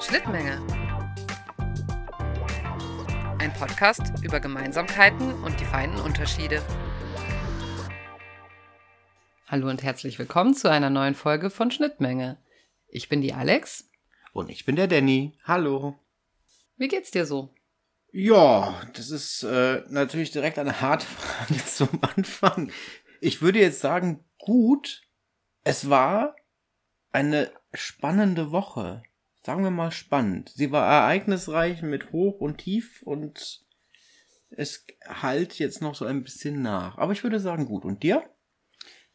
[0.00, 0.66] Schnittmenge.
[3.38, 6.62] Ein Podcast über Gemeinsamkeiten und die feinen Unterschiede.
[9.48, 12.38] Hallo und herzlich willkommen zu einer neuen Folge von Schnittmenge.
[12.88, 13.90] Ich bin die Alex.
[14.32, 15.36] Und ich bin der Danny.
[15.44, 15.98] Hallo.
[16.78, 17.54] Wie geht's dir so?
[18.12, 22.72] Ja, das ist äh, natürlich direkt eine harte Frage zum Anfang.
[23.20, 25.02] Ich würde jetzt sagen, gut.
[25.64, 26.34] Es war
[27.16, 29.02] eine spannende Woche.
[29.42, 30.50] Sagen wir mal spannend.
[30.50, 33.64] Sie war ereignisreich mit Hoch und Tief und
[34.50, 36.98] es halt jetzt noch so ein bisschen nach.
[36.98, 37.86] Aber ich würde sagen, gut.
[37.86, 38.28] Und dir?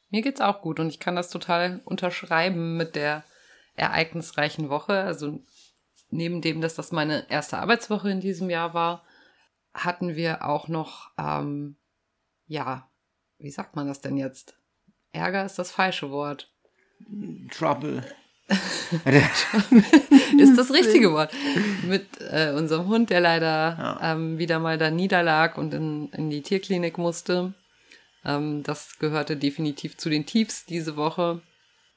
[0.09, 3.23] Mir geht's auch gut und ich kann das total unterschreiben mit der
[3.75, 4.93] ereignisreichen Woche.
[4.93, 5.39] Also
[6.09, 9.05] neben dem, dass das meine erste Arbeitswoche in diesem Jahr war,
[9.75, 11.75] hatten wir auch noch, ähm,
[12.47, 12.89] ja,
[13.37, 14.57] wie sagt man das denn jetzt?
[15.11, 16.51] Ärger ist das falsche Wort.
[17.49, 18.03] Trouble.
[20.37, 21.31] ist das richtige Wort.
[21.87, 24.13] Mit äh, unserem Hund, der leider ja.
[24.13, 27.53] ähm, wieder mal da niederlag und in, in die Tierklinik musste.
[28.25, 31.41] Ähm, das gehörte definitiv zu den Tiefs diese Woche.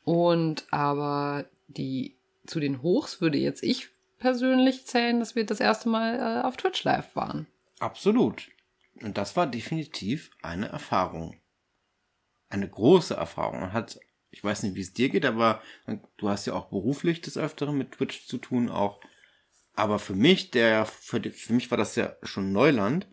[0.04, 2.14] Und aber die
[2.46, 6.56] zu den Hochs würde jetzt ich persönlich zählen, dass wir das erste Mal äh, auf
[6.56, 7.46] Twitch live waren.
[7.78, 8.48] Absolut.
[9.02, 11.36] Und das war definitiv eine Erfahrung.
[12.48, 13.60] Eine große Erfahrung.
[13.60, 13.98] Man hat,
[14.34, 15.62] ich weiß nicht, wie es dir geht, aber
[16.16, 19.00] du hast ja auch beruflich des Öfteren mit Twitch zu tun auch.
[19.74, 23.06] Aber für mich, der, für, für mich war das ja schon Neuland.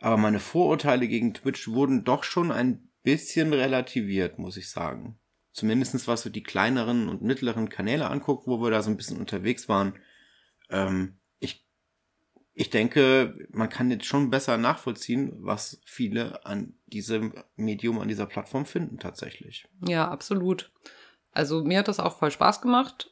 [0.00, 5.18] Aber meine Vorurteile gegen Twitch wurden doch schon ein bisschen relativiert, muss ich sagen.
[5.52, 9.18] Zumindestens was so die kleineren und mittleren Kanäle anguckt, wo wir da so ein bisschen
[9.18, 9.98] unterwegs waren.
[10.70, 11.18] Ähm,
[12.54, 18.26] ich, denke, man kann jetzt schon besser nachvollziehen, was viele an diesem Medium, an dieser
[18.26, 19.66] Plattform finden tatsächlich.
[19.86, 20.72] Ja, absolut.
[21.32, 23.10] Also mir hat das auch voll Spaß gemacht.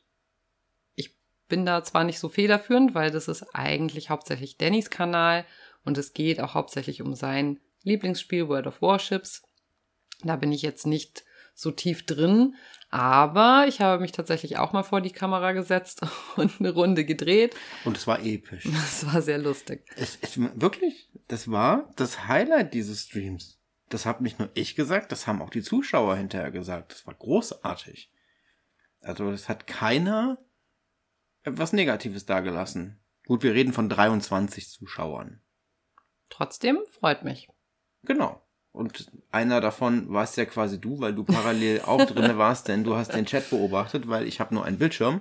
[0.94, 1.16] Ich
[1.48, 5.44] bin da zwar nicht so federführend, weil das ist eigentlich hauptsächlich Dannys Kanal
[5.84, 9.42] und es geht auch hauptsächlich um sein Lieblingsspiel World of Warships.
[10.22, 12.54] Da bin ich jetzt nicht so tief drin.
[12.92, 16.02] Aber ich habe mich tatsächlich auch mal vor die Kamera gesetzt
[16.36, 17.56] und eine Runde gedreht.
[17.86, 18.64] Und es war episch.
[18.70, 19.86] Das war sehr lustig.
[19.96, 23.58] Es, es, wirklich, das war das Highlight dieses Streams.
[23.88, 26.92] Das habe nicht nur ich gesagt, das haben auch die Zuschauer hinterher gesagt.
[26.92, 28.12] Das war großartig.
[29.00, 30.36] Also es hat keiner
[31.44, 33.00] etwas Negatives dagelassen.
[33.26, 35.40] Gut, wir reden von 23 Zuschauern.
[36.28, 37.48] Trotzdem freut mich.
[38.02, 38.41] Genau.
[38.72, 42.96] Und einer davon warst ja quasi du, weil du parallel auch drinne warst, denn du
[42.96, 45.20] hast den Chat beobachtet, weil ich habe nur einen Bildschirm.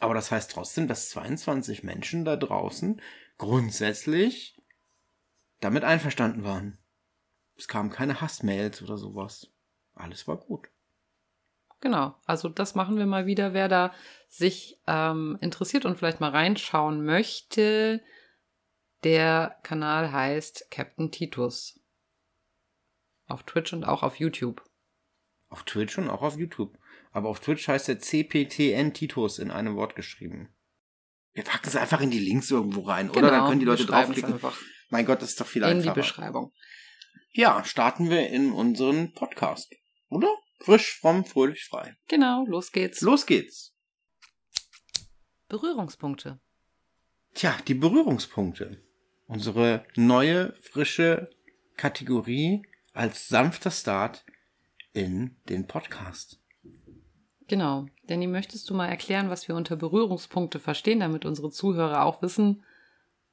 [0.00, 3.00] Aber das heißt trotzdem, dass 22 Menschen da draußen
[3.38, 4.60] grundsätzlich
[5.60, 6.78] damit einverstanden waren.
[7.56, 9.48] Es kamen keine Hassmails oder sowas.
[9.94, 10.68] Alles war gut.
[11.80, 13.54] Genau, also das machen wir mal wieder.
[13.54, 13.94] Wer da
[14.28, 18.02] sich ähm, interessiert und vielleicht mal reinschauen möchte,
[19.04, 21.80] der Kanal heißt Captain Titus.
[23.26, 24.62] Auf Twitch und auch auf YouTube.
[25.48, 26.78] Auf Twitch und auch auf YouTube.
[27.12, 30.54] Aber auf Twitch heißt er CPTN Titus in einem Wort geschrieben.
[31.32, 33.30] Wir packen es einfach in die Links irgendwo rein, genau, oder?
[33.30, 34.34] Dann können die Leute draufklicken.
[34.34, 34.56] Einfach
[34.90, 35.88] mein Gott, das ist doch viel in einfacher.
[35.88, 36.52] In die Beschreibung.
[37.32, 39.70] Ja, starten wir in unseren Podcast.
[40.08, 40.28] Oder?
[40.60, 41.96] Frisch, fromm, fröhlich, frei.
[42.08, 43.02] Genau, los geht's.
[43.02, 43.74] Los geht's.
[45.48, 46.40] Berührungspunkte.
[47.34, 48.82] Tja, die Berührungspunkte.
[49.26, 51.28] Unsere neue, frische
[51.76, 52.62] Kategorie
[52.96, 54.24] als sanfter Start
[54.92, 56.40] in den Podcast.
[57.48, 57.86] Genau.
[58.06, 62.64] Danny, möchtest du mal erklären, was wir unter Berührungspunkte verstehen, damit unsere Zuhörer auch wissen,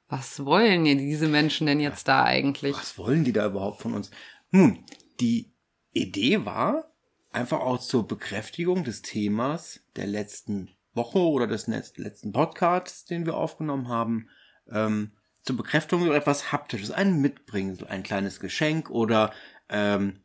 [0.08, 2.76] was wollen diese Menschen denn jetzt da eigentlich?
[2.76, 4.10] Was wollen die da überhaupt von uns?
[4.50, 4.84] Nun,
[5.20, 5.50] die
[5.92, 6.92] Idee war
[7.32, 13.34] einfach auch zur Bekräftigung des Themas der letzten Woche oder des letzten Podcasts, den wir
[13.34, 14.28] aufgenommen haben,
[14.70, 15.12] ähm,
[15.44, 19.32] zur Bekräftigung etwas Haptisches, ein Mitbringen, so ein kleines Geschenk oder
[19.74, 20.20] ähm,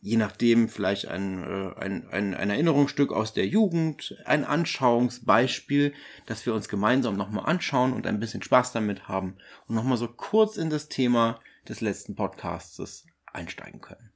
[0.00, 5.92] je nachdem vielleicht ein, äh, ein, ein, ein Erinnerungsstück aus der Jugend, ein Anschauungsbeispiel,
[6.26, 9.36] das wir uns gemeinsam nochmal anschauen und ein bisschen Spaß damit haben
[9.68, 14.10] und nochmal so kurz in das Thema des letzten Podcasts einsteigen können.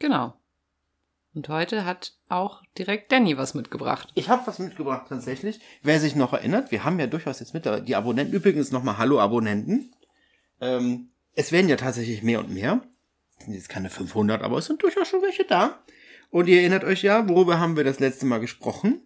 [0.00, 0.34] Genau.
[1.34, 4.10] Und heute hat auch direkt Danny was mitgebracht.
[4.14, 5.60] Ich habe was mitgebracht tatsächlich.
[5.82, 8.34] Wer sich noch erinnert, wir haben ja durchaus jetzt mit die Abonnenten.
[8.34, 9.94] Übrigens nochmal Hallo Abonnenten.
[10.60, 12.82] Ähm, es werden ja tatsächlich mehr und mehr
[13.44, 15.78] sind jetzt keine 500, aber es sind durchaus schon welche da.
[16.30, 19.00] Und ihr erinnert euch ja, worüber haben wir das letzte Mal gesprochen?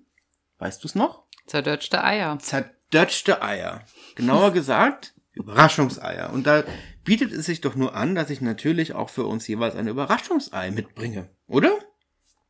[0.58, 1.24] Weißt du es noch?
[1.46, 2.38] Zerdötschte Eier.
[2.38, 3.84] Zerdötschte Eier.
[4.16, 6.32] Genauer gesagt, Überraschungseier.
[6.32, 6.64] Und da
[7.04, 10.70] bietet es sich doch nur an, dass ich natürlich auch für uns jeweils ein Überraschungsei
[10.70, 11.28] mitbringe.
[11.46, 11.72] Oder?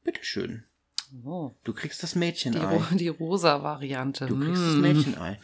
[0.04, 0.64] Bitteschön.
[1.24, 1.50] Oh.
[1.64, 2.64] Du kriegst das Die, Mädchenei.
[2.64, 4.26] ro die rosa Variante.
[4.26, 4.80] Du kriegst das Mm.
[4.80, 5.38] Mädchenei.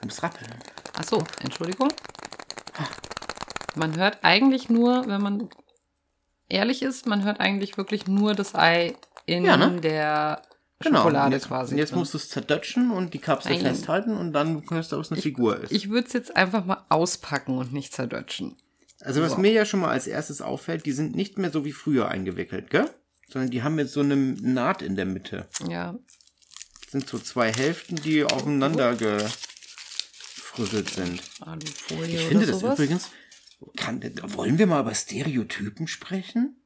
[0.00, 0.54] Du musst rappeln.
[0.96, 1.88] Ach so, Entschuldigung.
[3.74, 5.48] Man hört eigentlich nur, wenn man
[6.48, 8.94] ehrlich ist, man hört eigentlich wirklich nur das Ei
[9.26, 9.80] in Ja, ne?
[9.80, 10.42] der
[10.80, 10.98] Genau.
[11.00, 11.76] Schokolade jetzt, quasi.
[11.76, 11.98] jetzt drin.
[11.98, 13.62] musst du es zerdötschen und die Kapsel Nein.
[13.74, 15.72] festhalten und dann hörst du, ob es eine Figur ist.
[15.72, 18.54] ich würde es jetzt einfach mal auspacken und nicht zerdötschen.
[19.00, 19.38] also was so.
[19.38, 22.70] mir ja schon mal als erstes auffällt, die sind nicht mehr so wie früher eingewickelt,
[22.70, 22.88] gell?
[23.28, 25.48] Sondern die haben jetzt so eine Naht in der Mitte.
[25.68, 25.96] Ja,
[26.82, 31.20] Das sind so zwei Hälften, die aufeinander gefrüsselt sind.
[31.40, 32.74] Alufolie Ich finde das sowas.
[32.78, 33.10] übrigens.
[33.76, 36.56] Kann, wollen wir mal über Stereotypen sprechen?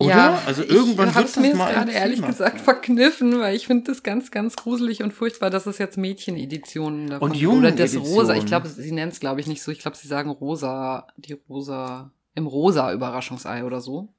[0.00, 0.10] Oder?
[0.10, 3.92] Ja, also irgendwann ich wird das mir mal gerade ehrlich gesagt verkniffen, weil ich finde
[3.92, 7.46] das ganz, ganz gruselig und furchtbar, dass es jetzt Mädcheneditionen davon Und gibt.
[7.46, 8.18] Oder das Jungeneditionen.
[8.18, 8.34] Rosa.
[8.34, 9.70] Ich glaube, sie nennen es, glaube ich, nicht so.
[9.70, 14.14] Ich glaube, sie sagen Rosa, die Rosa, im Rosa Überraschungsei oder so.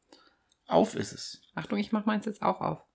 [0.67, 1.41] Auf ist es.
[1.55, 2.85] Achtung, ich mach meins jetzt auch auf.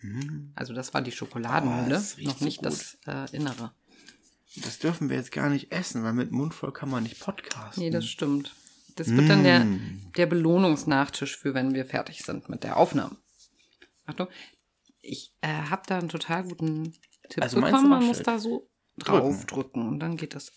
[0.00, 0.52] Hm.
[0.54, 2.66] Also das war die Schokoladenhülle, Oh, noch so nicht gut.
[2.66, 3.72] das äh, Innere.
[4.56, 7.82] Das dürfen wir jetzt gar nicht essen, weil mit Mund voll kann man nicht podcasten.
[7.82, 8.54] Nee, das stimmt.
[8.96, 10.10] Das wird dann der, Mm.
[10.16, 13.16] der Belohnungsnachtisch für, wenn wir fertig sind mit der Aufnahme.
[14.06, 14.26] Achtung,
[15.00, 16.94] ich äh, habe da einen total guten
[17.28, 17.90] Tipp Also bekommen.
[17.90, 20.50] Man muss da so drauf drücken und dann geht das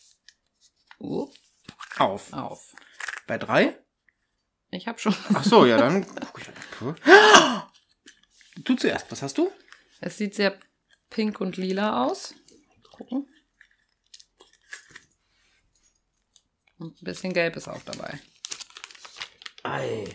[0.98, 1.30] oh,
[2.00, 2.34] Auf.
[2.34, 2.74] auf.
[3.28, 3.78] Bei drei?
[4.72, 5.14] Ich habe schon.
[5.34, 6.06] Ach so, ja, dann.
[8.64, 9.50] Du zuerst, was hast du?
[10.02, 10.58] Es sieht sehr
[11.10, 12.36] pink und lila aus.
[12.92, 13.28] Gucken.
[16.82, 18.20] Und ein bisschen gelb ist auch dabei.
[19.62, 20.06] Ei.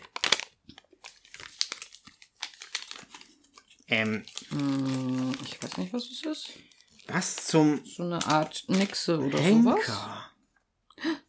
[3.87, 6.51] Ähm, Hm, ich weiß nicht, was es ist.
[7.07, 9.45] was zum So eine Art Nixe oder sowas.
[9.87, 10.31] Henker?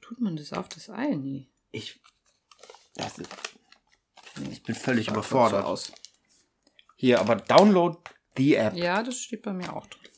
[0.00, 1.16] Tut man das auf das Ei?
[1.16, 1.48] Nee.
[1.72, 2.00] Ich.
[2.94, 3.28] Das ist,
[4.48, 5.62] ich bin völlig Schaut überfordert.
[5.64, 5.92] so aus.
[6.94, 7.98] Hier, aber download
[8.36, 8.74] the App.
[8.74, 10.08] Ja, das steht bei mir auch drin.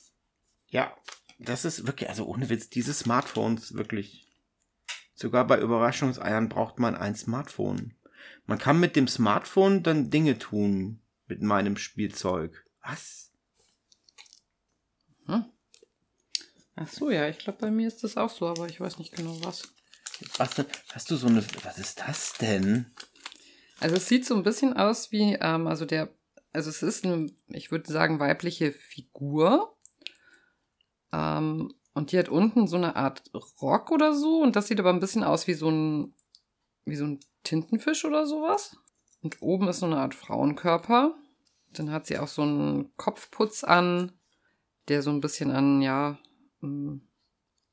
[0.68, 0.94] Ja,
[1.38, 4.25] das ist wirklich, also ohne Witz, diese Smartphones wirklich.
[5.16, 7.94] Sogar bei Überraschungseiern braucht man ein Smartphone.
[8.46, 12.64] Man kann mit dem Smartphone dann Dinge tun mit meinem Spielzeug.
[12.82, 13.26] Was?
[16.76, 19.12] Ach so, ja, ich glaube, bei mir ist das auch so, aber ich weiß nicht
[19.12, 19.62] genau was.
[20.36, 20.66] Was denn?
[20.92, 21.42] Hast du so eine.
[21.64, 22.94] Was ist das denn?
[23.80, 26.14] Also es sieht so ein bisschen aus wie, ähm, also der,
[26.52, 29.76] also es ist eine, ich würde sagen, weibliche Figur.
[31.12, 33.22] Ähm, und die hat unten so eine Art
[33.62, 34.42] Rock oder so.
[34.42, 36.12] Und das sieht aber ein bisschen aus wie so ein,
[36.84, 38.76] wie so ein Tintenfisch oder sowas.
[39.22, 41.14] Und oben ist so eine Art Frauenkörper.
[41.72, 44.12] Dann hat sie auch so einen Kopfputz an,
[44.88, 46.18] der so ein bisschen an, ja,
[46.60, 47.00] mh,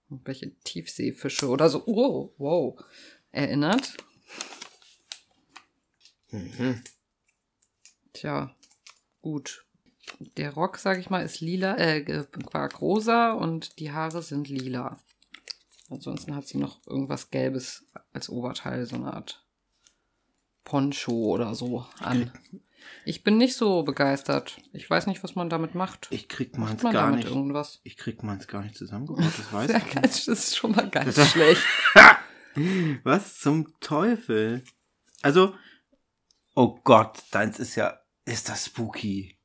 [0.08, 2.82] welche Tiefseefische oder so, oh, wow,
[3.34, 3.98] erinnert.
[6.32, 6.82] Mhm.
[8.14, 8.56] Tja,
[9.22, 9.66] gut.
[10.38, 14.98] Der Rock, sag ich mal, ist lila, äh, Quark rosa und die Haare sind lila.
[15.90, 19.44] Ansonsten hat sie noch irgendwas Gelbes als Oberteil, so eine Art
[20.64, 22.32] Poncho oder so an.
[23.06, 24.58] Ich bin nicht so begeistert.
[24.72, 26.08] Ich weiß nicht, was man damit macht.
[26.10, 27.28] Ich krieg meins man gar nicht.
[27.28, 27.80] irgendwas?
[27.84, 30.02] Ich krieg meins gar nicht zusammengebaut, das weiß ich.
[30.02, 31.62] das ist schon mal ganz Das- schlecht.
[33.04, 34.64] Was zum Teufel?
[35.22, 35.56] Also,
[36.56, 39.38] oh Gott, deins ist ja, ist das spooky.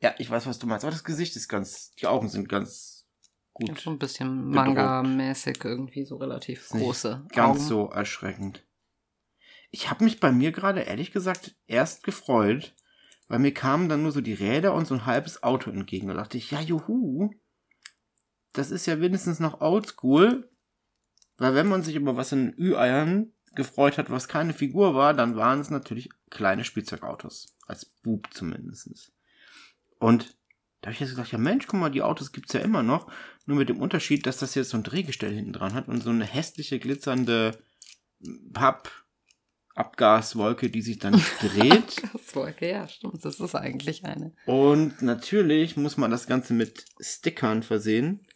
[0.00, 0.84] Ja, ich weiß, was du meinst.
[0.84, 3.06] Aber das Gesicht ist ganz, die Augen sind ganz
[3.52, 3.80] gut.
[3.80, 4.50] schon ein bisschen.
[4.50, 7.68] Manga-mäßig irgendwie, so relativ große Ganz Augen.
[7.68, 8.66] so erschreckend.
[9.70, 12.74] Ich habe mich bei mir gerade ehrlich gesagt erst gefreut,
[13.28, 16.08] weil mir kamen dann nur so die Räder und so ein halbes Auto entgegen.
[16.08, 17.30] Da dachte ich, ja, juhu,
[18.52, 20.50] das ist ja wenigstens noch oldschool.
[21.36, 25.36] Weil wenn man sich über was in Ü-Eiern gefreut hat, was keine Figur war, dann
[25.36, 27.56] waren es natürlich kleine Spielzeugautos.
[27.66, 29.12] Als Bub zumindest.
[30.00, 30.36] Und
[30.80, 33.06] da habe ich jetzt gedacht, ja Mensch, guck mal, die Autos gibt's ja immer noch.
[33.46, 36.08] Nur mit dem Unterschied, dass das jetzt so ein Drehgestell hinten dran hat und so
[36.10, 37.58] eine hässliche, glitzernde
[38.52, 42.02] Papp-Abgaswolke, die sich dann dreht.
[42.12, 43.24] Das Wolke, ja, stimmt.
[43.24, 44.32] Das ist eigentlich eine.
[44.46, 48.26] Und natürlich muss man das Ganze mit Stickern versehen,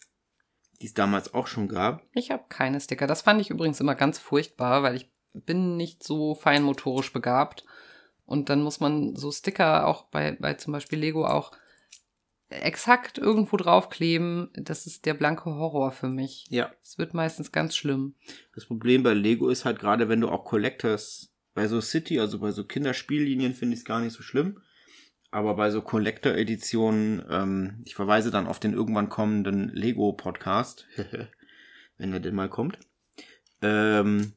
[0.82, 2.02] die es damals auch schon gab.
[2.12, 3.06] Ich habe keine Sticker.
[3.06, 7.64] Das fand ich übrigens immer ganz furchtbar, weil ich bin nicht so feinmotorisch begabt.
[8.26, 11.52] Und dann muss man so Sticker auch bei, bei zum Beispiel Lego auch
[12.48, 14.50] exakt irgendwo draufkleben.
[14.54, 16.46] Das ist der blanke Horror für mich.
[16.50, 16.72] Ja.
[16.82, 18.14] Es wird meistens ganz schlimm.
[18.54, 22.38] Das Problem bei Lego ist halt gerade, wenn du auch Collectors bei so City, also
[22.40, 24.60] bei so Kinderspiellinien, finde ich es gar nicht so schlimm.
[25.30, 30.86] Aber bei so Collector-Editionen, ähm, ich verweise dann auf den irgendwann kommenden Lego-Podcast,
[31.98, 32.78] wenn er denn mal kommt.
[33.60, 34.34] Ähm,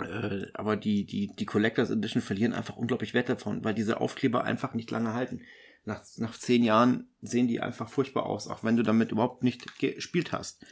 [0.00, 4.44] Äh, aber die, die, die Collectors Edition verlieren einfach unglaublich Wert davon, weil diese Aufkleber
[4.44, 5.42] einfach nicht lange halten.
[5.84, 9.78] Nach, nach zehn Jahren sehen die einfach furchtbar aus, auch wenn du damit überhaupt nicht
[9.78, 10.64] gespielt hast.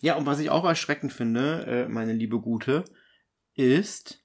[0.00, 2.84] Ja, und was ich auch erschreckend finde, äh, meine liebe Gute,
[3.54, 4.24] ist,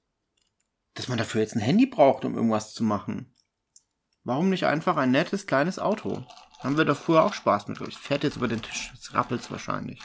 [0.94, 3.34] dass man dafür jetzt ein Handy braucht, um irgendwas zu machen.
[4.22, 6.24] Warum nicht einfach ein nettes kleines Auto?
[6.60, 7.80] Haben wir da früher auch Spaß mit.
[7.82, 10.00] Ich fährt jetzt über den Tisch, jetzt rappelt's wahrscheinlich.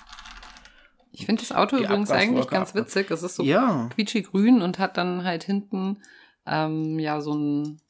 [1.11, 3.09] Ich finde das Auto übrigens eigentlich ganz witzig.
[3.11, 3.89] Es ist so Ja.
[3.95, 6.01] quietschig-grün und hat dann halt hinten
[6.45, 7.81] ähm, ja so einen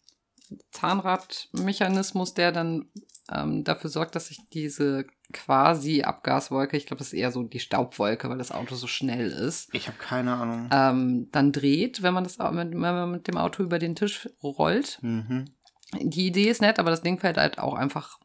[0.72, 2.90] Zahnradmechanismus, der dann
[3.32, 7.60] ähm, dafür sorgt, dass sich diese quasi Abgaswolke, ich glaube, das ist eher so die
[7.60, 10.70] Staubwolke, weil das Auto so schnell ist, Ich habe keine Ahnung.
[10.72, 14.98] ähm, dann dreht, wenn man das wenn man mit dem Auto über den Tisch rollt.
[15.02, 15.46] Mhm.
[16.02, 18.20] Die Idee ist nett, aber das Ding fällt halt auch einfach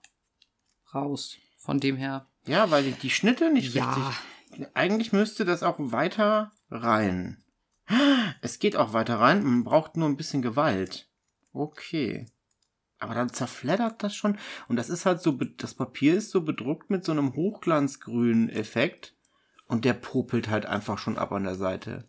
[0.94, 1.36] raus.
[1.58, 2.26] Von dem her.
[2.46, 3.92] Ja, weil die, die Schnitte nicht Ja.
[3.92, 4.16] richtig.
[4.74, 7.42] Eigentlich müsste das auch weiter rein.
[8.40, 11.08] Es geht auch weiter rein, man braucht nur ein bisschen Gewalt.
[11.52, 12.26] Okay.
[12.98, 14.38] Aber dann zerfleddert das schon.
[14.68, 19.14] Und das ist halt so, das Papier ist so bedruckt mit so einem hochglanzgrünen Effekt.
[19.66, 22.08] Und der popelt halt einfach schon ab an der Seite.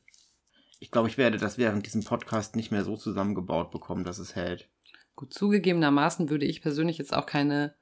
[0.79, 4.35] Ich glaube, ich werde das während diesem Podcast nicht mehr so zusammengebaut bekommen, dass es
[4.35, 4.69] hält.
[5.15, 7.75] Gut, zugegebenermaßen würde ich persönlich jetzt auch keine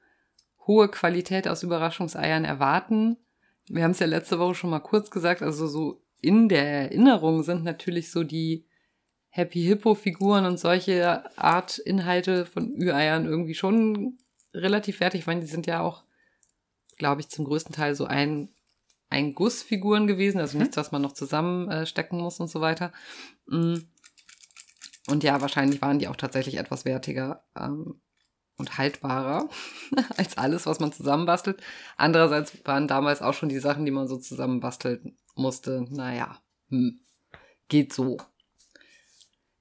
[0.66, 3.16] hohe Qualität aus Überraschungseiern erwarten.
[3.68, 7.42] Wir haben es ja letzte Woche schon mal kurz gesagt, also so in der Erinnerung
[7.42, 8.66] sind natürlich so die
[9.28, 14.18] Happy Hippo Figuren und solche Art Inhalte von Ü-Eiern irgendwie schon
[14.54, 15.20] relativ fertig.
[15.20, 16.04] Ich meine, die sind ja auch,
[16.96, 18.50] glaube ich, zum größten Teil so ein,
[19.10, 22.92] ein Gussfiguren gewesen, also nichts, was man noch zusammenstecken muss und so weiter.
[23.46, 23.78] Mm.
[25.06, 28.00] Und ja, wahrscheinlich waren die auch tatsächlich etwas wertiger ähm,
[28.56, 29.48] und haltbarer
[30.16, 31.62] als alles, was man zusammenbastelt.
[31.96, 37.00] Andererseits waren damals auch schon die Sachen, die man so zusammenbasteln musste, naja, hm,
[37.68, 38.18] geht so.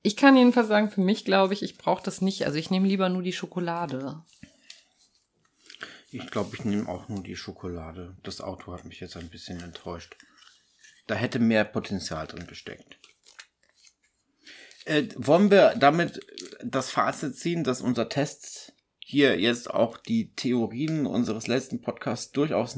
[0.02, 2.46] Ich kann jedenfalls sagen, für mich glaube ich, ich brauche das nicht.
[2.46, 4.22] Also ich nehme lieber nur die Schokolade.
[6.12, 8.16] Ich glaube, ich nehme auch nur die Schokolade.
[8.22, 10.16] Das Auto hat mich jetzt ein bisschen enttäuscht.
[11.08, 13.00] Da hätte mehr Potenzial drin gesteckt.
[14.86, 16.20] Äh, wollen wir damit
[16.64, 18.73] das Fazit ziehen, dass unser Test
[19.06, 22.78] hier jetzt auch die Theorien unseres letzten Podcasts durchaus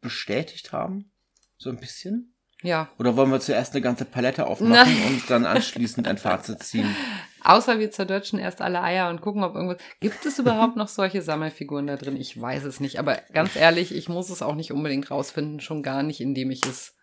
[0.00, 1.10] bestätigt haben?
[1.58, 2.34] So ein bisschen?
[2.62, 6.88] Ja, Oder wollen wir zuerst eine ganze Palette aufmachen und dann anschließend ein Fazit ziehen?
[7.46, 9.78] außer wir zerdeutschen erst alle Eier und gucken, ob irgendwas.
[10.00, 12.16] Gibt es überhaupt noch solche Sammelfiguren da drin?
[12.16, 12.98] Ich weiß es nicht.
[12.98, 16.64] Aber ganz ehrlich, ich muss es auch nicht unbedingt rausfinden, schon gar nicht, indem ich
[16.66, 16.96] es,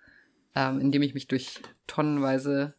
[0.55, 2.75] ähm, indem ich mich durch tonnenweise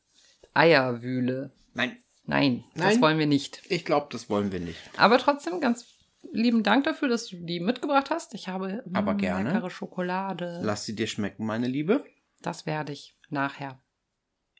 [0.53, 1.53] Eier wühle.
[1.73, 3.00] Nein, Nein, das Nein.
[3.02, 3.62] wollen wir nicht.
[3.69, 4.78] ich glaube, das wollen wir nicht.
[4.97, 5.87] Aber trotzdem ganz
[6.33, 8.35] lieben Dank dafür, dass du die mitgebracht hast.
[8.35, 9.52] Ich habe mm, Aber gerne.
[9.52, 10.61] leckere Schokolade.
[10.62, 12.04] Lass sie dir schmecken, meine Liebe.
[12.40, 13.78] Das werde ich nachher.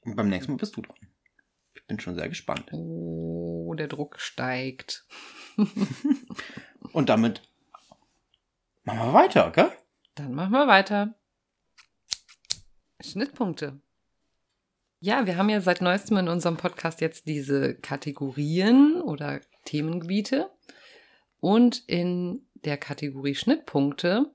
[0.03, 0.97] Und beim nächsten Mal bist du dran.
[1.75, 2.71] Ich bin schon sehr gespannt.
[2.73, 5.07] Oh, der Druck steigt.
[6.93, 7.43] Und damit
[8.85, 9.73] machen wir weiter, gell?
[10.15, 11.15] Dann machen wir weiter.
[13.01, 13.81] Schnittpunkte.
[15.05, 20.49] Ja, wir haben ja seit neuestem in unserem Podcast jetzt diese Kategorien oder Themengebiete.
[21.41, 24.33] Und in der Kategorie Schnittpunkte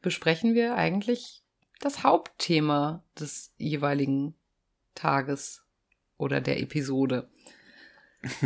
[0.00, 1.42] besprechen wir eigentlich
[1.80, 4.36] das Hauptthema des jeweiligen
[4.94, 5.64] Tages
[6.18, 7.28] oder der Episode.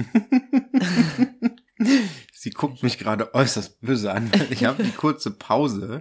[2.32, 4.32] Sie guckt mich gerade äußerst böse an.
[4.48, 6.00] Ich habe die kurze Pause,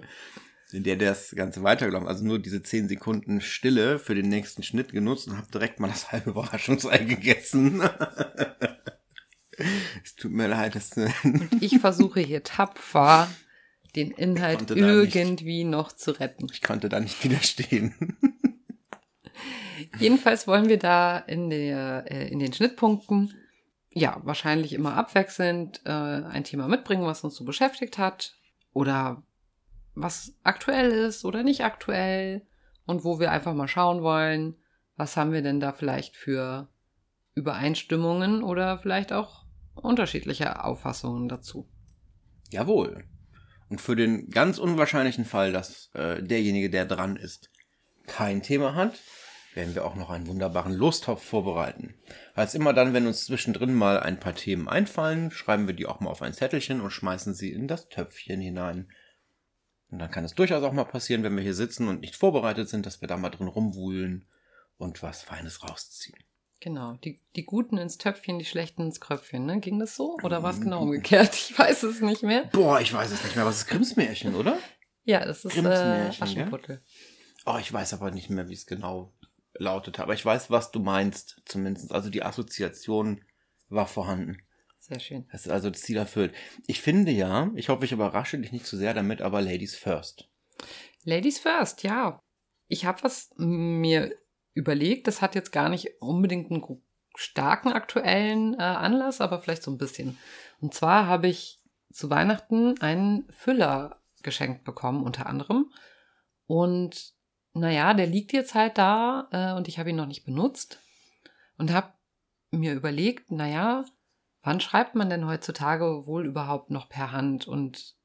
[0.72, 4.92] in der das Ganze weitergelaufen, also nur diese 10 Sekunden Stille für den nächsten Schnitt
[4.92, 7.82] genutzt und habe direkt mal das halbe Überraschungsei gegessen.
[10.04, 10.92] es tut mir leid, dass
[11.60, 13.30] Ich versuche hier tapfer
[13.96, 15.16] den Inhalt da nicht.
[15.16, 16.48] irgendwie noch zu retten.
[16.52, 17.96] ich konnte da nicht widerstehen.
[20.00, 23.34] Jedenfalls wollen wir da in, der, äh, in den Schnittpunkten
[23.92, 28.36] ja wahrscheinlich immer abwechselnd äh, ein Thema mitbringen, was uns so beschäftigt hat
[28.74, 29.24] oder
[30.02, 32.46] was aktuell ist oder nicht aktuell
[32.86, 34.56] und wo wir einfach mal schauen wollen,
[34.96, 36.70] was haben wir denn da vielleicht für
[37.34, 41.68] Übereinstimmungen oder vielleicht auch unterschiedliche Auffassungen dazu.
[42.50, 43.06] Jawohl.
[43.70, 47.50] Und für den ganz unwahrscheinlichen Fall, dass äh, derjenige, der dran ist,
[48.06, 48.94] kein Thema hat,
[49.54, 51.96] werden wir auch noch einen wunderbaren Lostopf vorbereiten.
[52.34, 56.00] Als immer dann, wenn uns zwischendrin mal ein paar Themen einfallen, schreiben wir die auch
[56.00, 58.88] mal auf ein Zettelchen und schmeißen sie in das Töpfchen hinein.
[59.90, 62.68] Und dann kann es durchaus auch mal passieren, wenn wir hier sitzen und nicht vorbereitet
[62.70, 64.28] sind, dass wir da mal drin rumwühlen
[64.78, 66.18] und was Feines rausziehen.
[66.60, 69.60] Genau, die, die Guten ins Töpfchen, die Schlechten ins Kröpfchen, ne?
[69.60, 70.18] Ging das so?
[70.24, 71.34] Oder war es genau umgekehrt?
[71.50, 72.46] Ich weiß es nicht mehr.
[72.52, 73.46] Boah, ich weiß es nicht mehr.
[73.46, 74.58] Was ist Grimms Märchen, oder?
[75.04, 76.82] Ja, das ist äh, Aschenputtel.
[77.46, 79.14] Oh, ich weiß aber nicht mehr, wie es genau
[79.54, 80.02] lautete.
[80.02, 81.92] Aber ich weiß, was du meinst, zumindest.
[81.92, 83.22] Also die Assoziation
[83.70, 84.42] war vorhanden.
[84.88, 85.28] Sehr schön.
[85.32, 86.34] Das ist also das Ziel erfüllt.
[86.66, 90.30] Ich finde ja, ich hoffe, ich überrasche dich nicht zu sehr damit, aber Ladies first.
[91.04, 92.24] Ladies first, ja.
[92.70, 94.16] Ich habe was mir
[94.54, 95.08] überlegt.
[95.08, 96.64] Das hat jetzt gar nicht unbedingt einen
[97.16, 100.18] starken aktuellen äh, Anlass, aber vielleicht so ein bisschen.
[100.62, 105.72] Und zwar habe ich zu Weihnachten einen Füller geschenkt bekommen, unter anderem.
[106.46, 107.14] Und
[107.54, 110.82] naja, der liegt jetzt halt da äh, und ich habe ihn noch nicht benutzt
[111.58, 111.94] und habe
[112.52, 113.84] mir überlegt, naja,
[114.48, 117.48] wann schreibt man denn heutzutage wohl überhaupt noch per Hand?
[117.50, 117.96] Und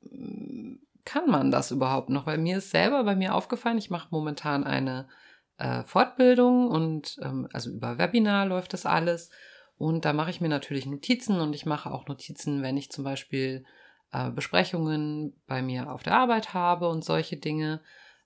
[0.00, 2.24] mm, kann man das überhaupt noch?
[2.24, 5.08] Weil mir ist selber bei mir aufgefallen, ich mache momentan eine
[5.58, 9.30] äh, Fortbildung und ähm, also über Webinar läuft das alles.
[9.76, 13.04] Und da mache ich mir natürlich Notizen und ich mache auch Notizen, wenn ich zum
[13.04, 13.66] Beispiel
[14.10, 17.82] äh, Besprechungen bei mir auf der Arbeit habe und solche Dinge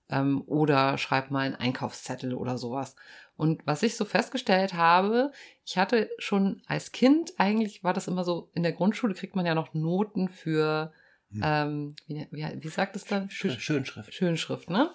[0.09, 2.95] ähm, oder schreibe mal einen Einkaufszettel oder sowas.
[3.37, 5.31] Und was ich so festgestellt habe,
[5.65, 9.45] ich hatte schon als Kind, eigentlich war das immer so, in der Grundschule kriegt man
[9.45, 10.93] ja noch Noten für,
[11.31, 11.41] hm.
[11.43, 13.29] ähm, wie, wie, wie, sagt es dann?
[13.29, 14.13] Schönschrift.
[14.13, 14.91] Schönschrift, ne?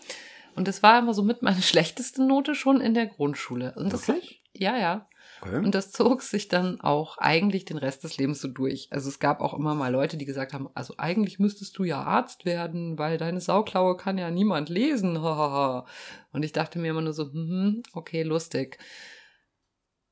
[0.55, 3.75] Und das war immer so mit meine schlechteste Note schon in der Grundschule.
[3.77, 4.07] Und das
[4.53, 5.09] ja, ja.
[5.43, 5.57] Okay.
[5.57, 8.89] Und das zog sich dann auch eigentlich den Rest des Lebens so durch.
[8.91, 12.03] Also es gab auch immer mal Leute, die gesagt haben, also eigentlich müsstest du ja
[12.03, 15.17] Arzt werden, weil deine Sauklaue kann ja niemand lesen.
[15.17, 18.79] Und ich dachte mir immer nur so, hm, okay, lustig.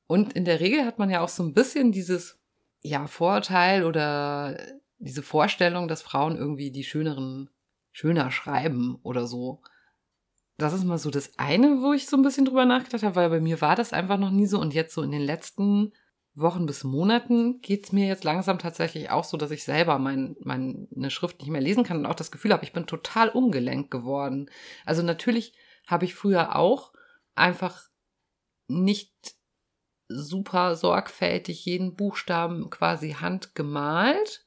[0.07, 2.39] Und in der Regel hat man ja auch so ein bisschen dieses,
[2.81, 4.57] ja, Vorurteil oder
[4.97, 7.49] diese Vorstellung, dass Frauen irgendwie die schöneren,
[7.91, 9.61] schöner schreiben oder so
[10.59, 13.29] das ist mal so das eine, wo ich so ein bisschen drüber nachgedacht habe, weil
[13.29, 14.59] bei mir war das einfach noch nie so.
[14.59, 15.93] Und jetzt so in den letzten
[16.35, 20.35] Wochen bis Monaten geht es mir jetzt langsam tatsächlich auch so, dass ich selber mein,
[20.41, 23.89] meine Schrift nicht mehr lesen kann und auch das Gefühl habe, ich bin total ungelenkt
[23.89, 24.49] geworden.
[24.85, 25.53] Also natürlich
[25.87, 26.93] habe ich früher auch
[27.35, 27.89] einfach
[28.67, 29.35] nicht
[30.09, 34.45] super sorgfältig jeden Buchstaben quasi handgemalt,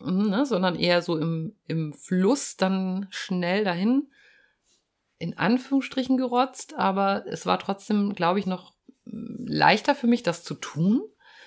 [0.00, 4.08] ne, sondern eher so im, im Fluss dann schnell dahin
[5.18, 8.74] in Anführungsstrichen gerotzt, aber es war trotzdem, glaube ich, noch
[9.04, 11.02] leichter für mich, das zu tun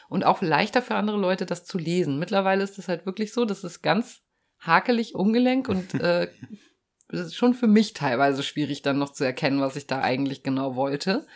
[0.07, 2.19] und auch leichter für andere Leute, das zu lesen.
[2.19, 4.21] Mittlerweile ist es halt wirklich so, das ist ganz
[4.59, 6.29] hakelig, ungelenk und äh,
[7.09, 10.43] es ist schon für mich teilweise schwierig, dann noch zu erkennen, was ich da eigentlich
[10.43, 11.27] genau wollte,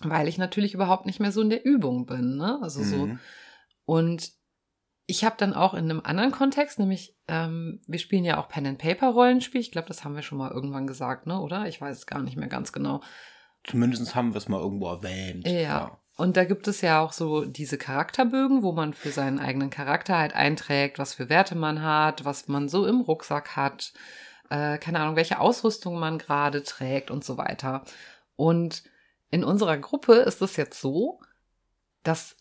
[0.00, 2.36] weil ich natürlich überhaupt nicht mehr so in der Übung bin.
[2.36, 2.58] Ne?
[2.62, 2.84] Also mhm.
[2.84, 3.10] so.
[3.84, 4.32] Und
[5.06, 8.66] ich habe dann auch in einem anderen Kontext, nämlich ähm, wir spielen ja auch Pen
[8.66, 9.60] and Paper Rollenspiel.
[9.60, 11.40] Ich glaube, das haben wir schon mal irgendwann gesagt, ne?
[11.40, 11.66] Oder?
[11.66, 13.00] Ich weiß es gar nicht mehr ganz genau.
[13.64, 15.46] Zumindest haben wir es mal irgendwo erwähnt.
[15.46, 15.60] Ja.
[15.60, 16.00] ja.
[16.16, 20.18] Und da gibt es ja auch so diese Charakterbögen, wo man für seinen eigenen Charakter
[20.18, 23.92] halt einträgt, was für Werte man hat, was man so im Rucksack hat,
[24.48, 27.84] äh, keine Ahnung, welche Ausrüstung man gerade trägt und so weiter.
[28.34, 28.82] Und
[29.30, 31.20] in unserer Gruppe ist es jetzt so,
[32.02, 32.36] dass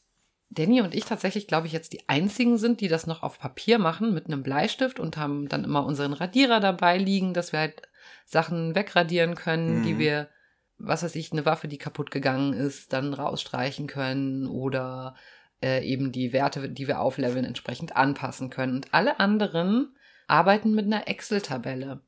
[0.49, 3.79] Danny und ich tatsächlich, glaube ich, jetzt die einzigen sind, die das noch auf Papier
[3.79, 7.81] machen mit einem Bleistift und haben dann immer unseren Radierer dabei liegen, dass wir halt
[8.25, 9.83] Sachen wegradieren können, mhm.
[9.83, 10.29] die wir,
[10.77, 15.15] was weiß ich, eine Waffe, die kaputt gegangen ist, dann rausstreichen können oder
[15.61, 18.75] äh, eben die Werte, die wir aufleveln, entsprechend anpassen können.
[18.75, 19.95] Und alle anderen
[20.27, 22.01] arbeiten mit einer Excel-Tabelle.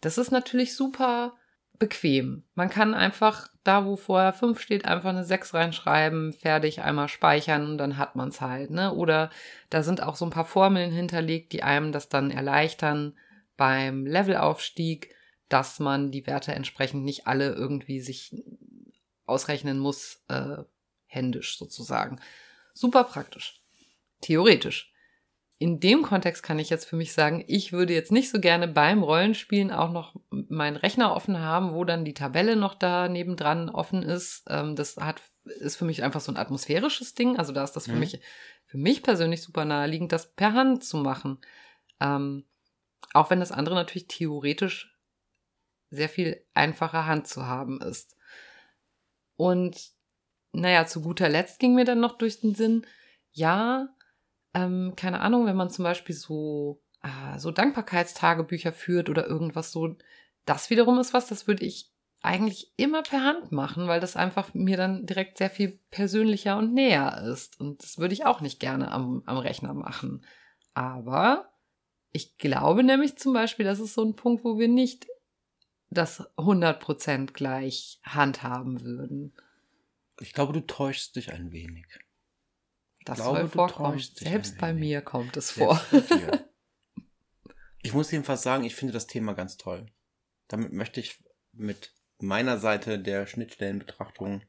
[0.00, 1.34] Das ist natürlich super
[1.78, 2.44] bequem.
[2.54, 7.66] Man kann einfach da, wo vorher 5 steht, einfach eine 6 reinschreiben, fertig, einmal speichern
[7.66, 8.70] und dann hat man es halt.
[8.70, 8.92] Ne?
[8.92, 9.30] Oder
[9.70, 13.16] da sind auch so ein paar Formeln hinterlegt, die einem das dann erleichtern
[13.56, 15.14] beim Levelaufstieg,
[15.48, 18.34] dass man die Werte entsprechend nicht alle irgendwie sich
[19.26, 20.58] ausrechnen muss, äh,
[21.06, 22.20] händisch sozusagen.
[22.72, 23.60] Super praktisch.
[24.20, 24.93] Theoretisch
[25.64, 28.68] in dem Kontext kann ich jetzt für mich sagen, ich würde jetzt nicht so gerne
[28.68, 33.70] beim Rollenspielen auch noch meinen Rechner offen haben, wo dann die Tabelle noch da nebendran
[33.70, 34.44] offen ist.
[34.50, 37.38] Ähm, das hat, ist für mich einfach so ein atmosphärisches Ding.
[37.38, 38.00] Also da ist das für mhm.
[38.00, 38.20] mich,
[38.66, 41.38] für mich persönlich super naheliegend, das per Hand zu machen.
[41.98, 42.44] Ähm,
[43.14, 44.94] auch wenn das andere natürlich theoretisch
[45.88, 48.18] sehr viel einfacher Hand zu haben ist.
[49.36, 49.92] Und
[50.52, 52.86] naja, zu guter Letzt ging mir dann noch durch den Sinn,
[53.32, 53.88] ja,
[54.54, 59.96] ähm, keine Ahnung, wenn man zum Beispiel so, äh, so Dankbarkeitstagebücher führt oder irgendwas so,
[60.46, 61.90] das wiederum ist was, das würde ich
[62.22, 66.72] eigentlich immer per Hand machen, weil das einfach mir dann direkt sehr viel persönlicher und
[66.72, 67.60] näher ist.
[67.60, 70.24] Und das würde ich auch nicht gerne am, am Rechner machen.
[70.72, 71.52] Aber
[72.12, 75.06] ich glaube nämlich zum Beispiel, das ist so ein Punkt, wo wir nicht
[75.90, 79.34] das 100% gleich handhaben würden.
[80.20, 81.86] Ich glaube, du täuschst dich ein wenig.
[83.04, 83.98] Das glaube, soll vorkommen.
[83.98, 85.80] Selbst bei mir kommt es vor.
[87.82, 89.86] ich muss jedenfalls sagen, ich finde das Thema ganz toll.
[90.48, 94.42] Damit möchte ich mit meiner Seite der Schnittstellenbetrachtung,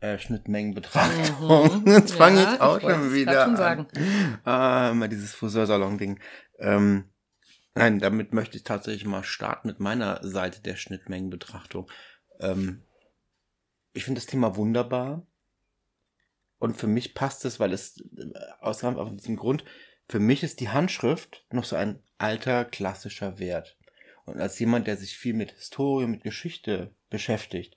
[0.00, 1.82] äh, Schnittmengenbetrachtung.
[1.82, 1.86] Mhm.
[1.92, 3.86] Jetzt fange ja, ich auch ich schon wieder schon an.
[4.44, 6.20] Ah, immer dieses Friseursalon-Ding.
[6.58, 7.10] Ähm,
[7.74, 11.90] nein, damit möchte ich tatsächlich mal starten mit meiner Seite der Schnittmengenbetrachtung.
[12.40, 12.84] Ähm,
[13.92, 15.26] ich finde das Thema wunderbar.
[16.58, 19.64] Und für mich passt es, weil es äh, aus, diesem Grund,
[20.08, 23.76] für mich ist die Handschrift noch so ein alter klassischer Wert.
[24.24, 27.76] Und als jemand, der sich viel mit Historie, mit Geschichte beschäftigt,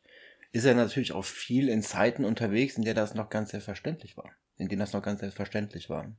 [0.52, 4.32] ist er natürlich auch viel in Zeiten unterwegs, in der das noch ganz selbstverständlich war.
[4.58, 6.14] In denen das noch ganz selbstverständlich war.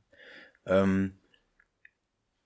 [0.65, 1.19] Ähm,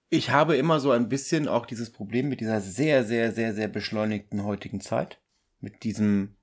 [0.10, 3.68] ich habe immer so ein bisschen auch dieses Problem mit dieser sehr, sehr, sehr, sehr
[3.68, 5.20] beschleunigten heutigen Zeit.
[5.60, 6.37] Mit diesem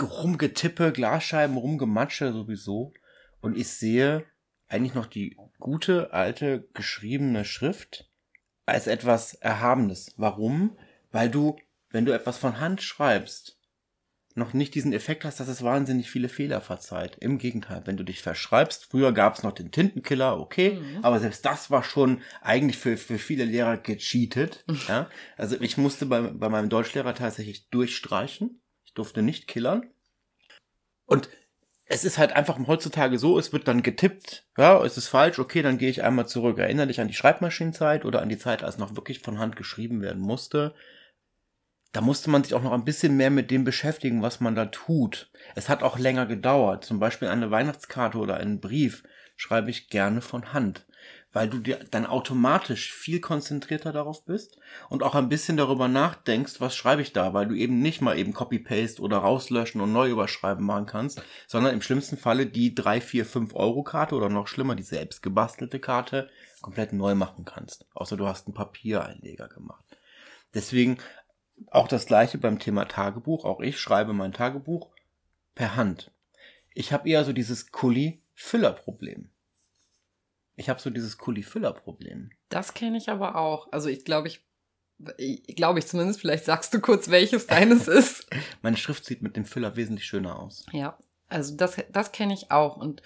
[0.00, 2.92] Rumgetippe, Glasscheiben, Rumgematsche sowieso.
[3.40, 4.24] Und ich sehe
[4.68, 8.10] eigentlich noch die gute, alte, geschriebene Schrift
[8.66, 10.14] als etwas Erhabenes.
[10.16, 10.76] Warum?
[11.12, 11.56] Weil du,
[11.90, 13.58] wenn du etwas von Hand schreibst,
[14.36, 17.16] noch nicht diesen Effekt hast, dass es wahnsinnig viele Fehler verzeiht.
[17.20, 21.04] Im Gegenteil, wenn du dich verschreibst, früher gab es noch den Tintenkiller, okay, mhm.
[21.04, 24.64] aber selbst das war schon eigentlich für, für viele Lehrer gecheatet.
[24.88, 25.08] ja?
[25.36, 28.60] Also ich musste bei, bei meinem Deutschlehrer tatsächlich durchstreichen.
[28.94, 29.90] Durfte nicht killern.
[31.06, 31.28] Und
[31.86, 35.60] es ist halt einfach heutzutage so, es wird dann getippt, ja, es ist falsch, okay,
[35.62, 36.58] dann gehe ich einmal zurück.
[36.58, 40.00] Erinnere dich an die Schreibmaschinenzeit oder an die Zeit, als noch wirklich von Hand geschrieben
[40.00, 40.74] werden musste.
[41.92, 44.66] Da musste man sich auch noch ein bisschen mehr mit dem beschäftigen, was man da
[44.66, 45.30] tut.
[45.54, 46.84] Es hat auch länger gedauert.
[46.84, 49.04] Zum Beispiel eine Weihnachtskarte oder einen Brief
[49.36, 50.86] schreibe ich gerne von Hand
[51.34, 54.56] weil du dir dann automatisch viel konzentrierter darauf bist
[54.88, 58.16] und auch ein bisschen darüber nachdenkst, was schreibe ich da, weil du eben nicht mal
[58.16, 63.00] eben Copy-Paste oder rauslöschen und neu überschreiben machen kannst, sondern im schlimmsten Falle die 3,
[63.00, 66.30] 4, 5 Euro Karte oder noch schlimmer, die selbst gebastelte Karte
[66.62, 67.86] komplett neu machen kannst.
[67.94, 69.84] Außer du hast einen Papiereinleger gemacht.
[70.54, 70.98] Deswegen
[71.70, 73.44] auch das gleiche beim Thema Tagebuch.
[73.44, 74.90] Auch ich schreibe mein Tagebuch
[75.56, 76.12] per Hand.
[76.74, 79.30] Ich habe eher so dieses Kuli-Füller-Problem.
[80.56, 82.30] Ich habe so dieses Kuli-Füller-Problem.
[82.48, 83.68] Das kenne ich aber auch.
[83.72, 84.44] Also ich glaube, ich,
[85.56, 88.26] glaube ich zumindest, vielleicht sagst du kurz, welches deines ist.
[88.62, 90.64] Meine Schrift sieht mit dem Füller wesentlich schöner aus.
[90.72, 92.76] Ja, also das, das kenne ich auch.
[92.76, 93.02] Und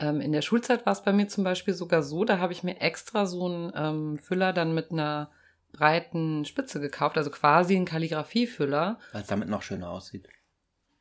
[0.00, 2.62] ähm, in der Schulzeit war es bei mir zum Beispiel sogar so, da habe ich
[2.62, 5.30] mir extra so einen ähm, Füller dann mit einer
[5.72, 8.98] breiten Spitze gekauft, also quasi ein Kalligrafiefüller.
[9.12, 10.28] Weil es damit noch schöner aussieht.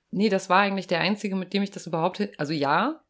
[0.10, 3.02] Nee, das war eigentlich der einzige, mit dem ich das überhaupt, also ja,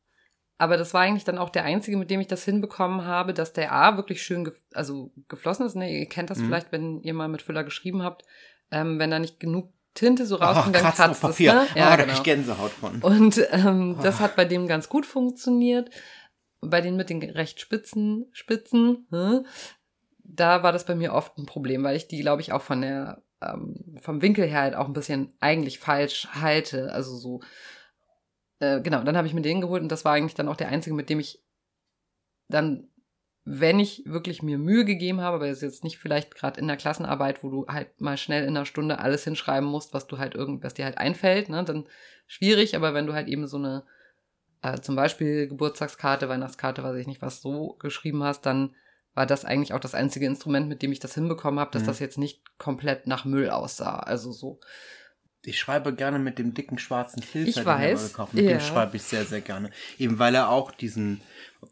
[0.58, 3.54] aber das war eigentlich dann auch der einzige, mit dem ich das hinbekommen habe, dass
[3.54, 5.76] der A wirklich schön ge also geflossen ist.
[5.76, 6.00] Ne?
[6.00, 6.46] Ihr kennt das mhm.
[6.46, 8.24] vielleicht, wenn ihr mal mit Füller geschrieben habt.
[8.72, 11.40] Ähm, wenn da nicht genug Tinte so rauskommt, oh, dann kratzt es.
[11.40, 11.46] Ne?
[11.46, 12.14] Ja, oh, da genau.
[12.14, 13.02] ich Gänsehaut von.
[13.02, 14.04] Und ähm, oh.
[14.04, 15.90] das hat bei dem ganz gut funktioniert.
[16.62, 19.46] Bei den mit den recht spitzen, spitzen, hm,
[20.24, 22.82] da war das bei mir oft ein Problem, weil ich die, glaube ich, auch von
[22.82, 26.92] der ähm, vom Winkel her halt auch ein bisschen eigentlich falsch halte.
[26.92, 27.42] Also so
[28.60, 30.70] äh, genau, dann habe ich mir den geholt und das war eigentlich dann auch der
[30.70, 31.44] einzige, mit dem ich
[32.50, 32.88] dann,
[33.46, 36.68] wenn ich wirklich mir Mühe gegeben habe, aber das ist jetzt nicht vielleicht gerade in
[36.68, 40.18] der Klassenarbeit, wo du halt mal schnell in einer Stunde alles hinschreiben musst, was du
[40.18, 41.86] halt irgend, was dir halt einfällt, ne, dann
[42.26, 43.84] schwierig, aber wenn du halt eben so eine,
[44.62, 48.76] äh, zum Beispiel Geburtstagskarte, Weihnachtskarte, weiß ich nicht, was so geschrieben hast, dann
[49.14, 51.88] war das eigentlich auch das einzige Instrument, mit dem ich das hinbekommen habe, dass mhm.
[51.88, 53.98] das jetzt nicht komplett nach Müll aussah.
[53.98, 54.60] Also so.
[55.44, 58.10] Ich schreibe gerne mit dem dicken schwarzen Filzer, ich weiß.
[58.10, 58.34] gekauft.
[58.34, 58.52] Mit ja.
[58.52, 59.72] dem schreibe ich sehr, sehr gerne.
[59.98, 61.22] Eben weil er auch diesen.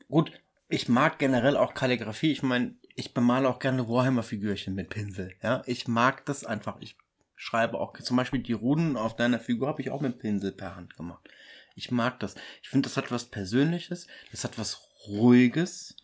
[0.08, 0.32] Gut,
[0.70, 2.32] ich mag generell auch Kalligrafie.
[2.32, 5.34] Ich meine, ich bemale auch gerne Warhammer-Figürchen mit Pinsel.
[5.44, 6.78] Ja, ich mag das einfach.
[6.80, 6.96] Ich
[7.36, 10.76] schreibe auch zum Beispiel die Runen auf deiner Figur habe ich auch mit Pinsel per
[10.76, 11.28] Hand gemacht.
[11.76, 12.36] Ich mag das.
[12.64, 14.08] Ich finde, das hat was Persönliches.
[14.32, 15.96] Das hat was Ruhiges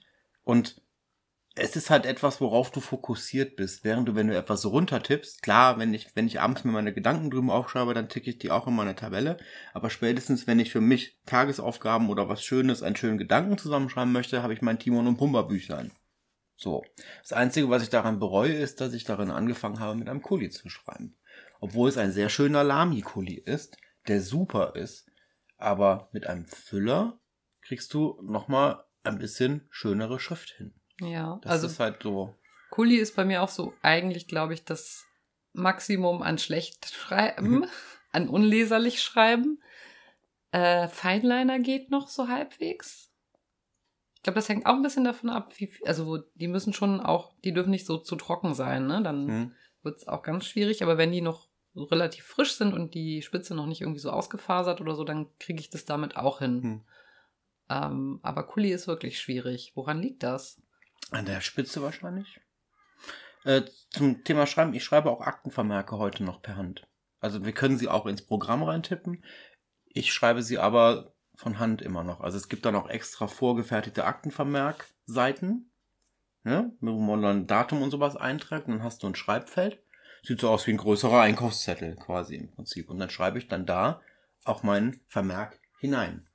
[0.44, 0.82] und
[1.56, 5.78] es ist halt etwas, worauf du fokussiert bist, während du, wenn du etwas runtertippst, klar,
[5.80, 8.68] wenn ich, wenn ich abends mir meine Gedanken drüben aufschreibe, dann ticke ich die auch
[8.68, 9.38] in meine Tabelle,
[9.74, 14.44] aber spätestens, wenn ich für mich Tagesaufgaben oder was Schönes, einen schönen Gedanken zusammenschreiben möchte,
[14.44, 15.92] habe ich mein Timon und Pumba Büchlein.
[16.56, 16.86] So.
[17.22, 20.50] Das Einzige, was ich daran bereue, ist, dass ich darin angefangen habe, mit einem Kuli
[20.52, 21.18] zu schreiben.
[21.60, 25.08] Obwohl es ein sehr schöner Lamy-Kuli ist, der super ist,
[25.58, 27.20] aber mit einem Füller
[27.62, 30.74] kriegst du nochmal ein bisschen schönere Schrift hin.
[31.02, 32.36] Ja, das also ist halt so.
[32.70, 35.06] Kuli ist bei mir auch so eigentlich, glaube ich, das
[35.54, 37.66] Maximum an schlecht schreiben, mhm.
[38.12, 39.62] an unleserlich schreiben.
[40.52, 43.10] Äh, Feinliner geht noch so halbwegs.
[44.16, 47.34] Ich glaube, das hängt auch ein bisschen davon ab, wie, also die müssen schon auch,
[47.44, 49.02] die dürfen nicht so zu trocken sein, ne?
[49.02, 49.56] Dann mhm.
[49.82, 50.84] wird es auch ganz schwierig.
[50.84, 54.12] Aber wenn die noch so relativ frisch sind und die Spitze noch nicht irgendwie so
[54.12, 56.62] ausgefasert oder so, dann kriege ich das damit auch hin.
[56.62, 56.82] Mhm.
[57.70, 59.72] Ähm, aber Kuli ist wirklich schwierig.
[59.76, 60.61] Woran liegt das?
[61.12, 62.40] An der Spitze wahrscheinlich.
[63.44, 66.88] Äh, zum Thema Schreiben, ich schreibe auch Aktenvermerke heute noch per Hand.
[67.20, 69.24] Also wir können sie auch ins Programm reintippen.
[69.86, 72.22] Ich schreibe sie aber von Hand immer noch.
[72.22, 75.72] Also es gibt dann auch extra vorgefertigte Aktenvermerkseiten,
[76.44, 79.84] ne, wo man dann Datum und sowas einträgt und dann hast du ein Schreibfeld.
[80.24, 82.90] Sieht so aus wie ein größerer Einkaufszettel quasi im Prinzip.
[82.90, 84.02] Und dann schreibe ich dann da
[84.46, 86.28] auch meinen Vermerk hinein.